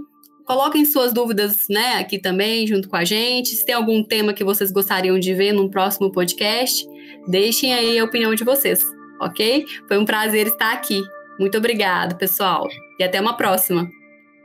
Coloquem 0.51 0.85
suas 0.85 1.13
dúvidas, 1.13 1.67
né, 1.71 2.01
aqui 2.01 2.19
também, 2.19 2.67
junto 2.67 2.89
com 2.89 2.97
a 2.97 3.05
gente. 3.05 3.51
Se 3.51 3.65
tem 3.65 3.73
algum 3.73 4.03
tema 4.03 4.33
que 4.33 4.43
vocês 4.43 4.73
gostariam 4.73 5.17
de 5.17 5.33
ver 5.33 5.53
num 5.53 5.71
próximo 5.71 6.11
podcast, 6.11 6.85
deixem 7.29 7.73
aí 7.73 7.97
a 8.01 8.05
opinião 8.05 8.35
de 8.35 8.43
vocês, 8.43 8.85
ok? 9.21 9.65
Foi 9.87 9.97
um 9.97 10.05
prazer 10.05 10.49
estar 10.49 10.73
aqui. 10.73 11.01
Muito 11.39 11.57
obrigada, 11.57 12.17
pessoal. 12.17 12.67
E 12.99 13.05
até 13.05 13.21
uma 13.21 13.37
próxima. 13.37 13.89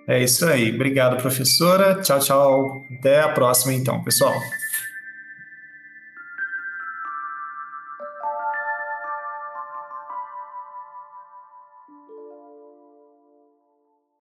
É 0.08 0.24
isso 0.24 0.46
aí. 0.46 0.72
Obrigado, 0.76 1.20
professora. 1.20 2.00
Tchau, 2.00 2.20
tchau. 2.20 2.86
Até 3.00 3.22
a 3.22 3.30
próxima, 3.30 3.74
então, 3.74 4.04
pessoal. 4.04 4.36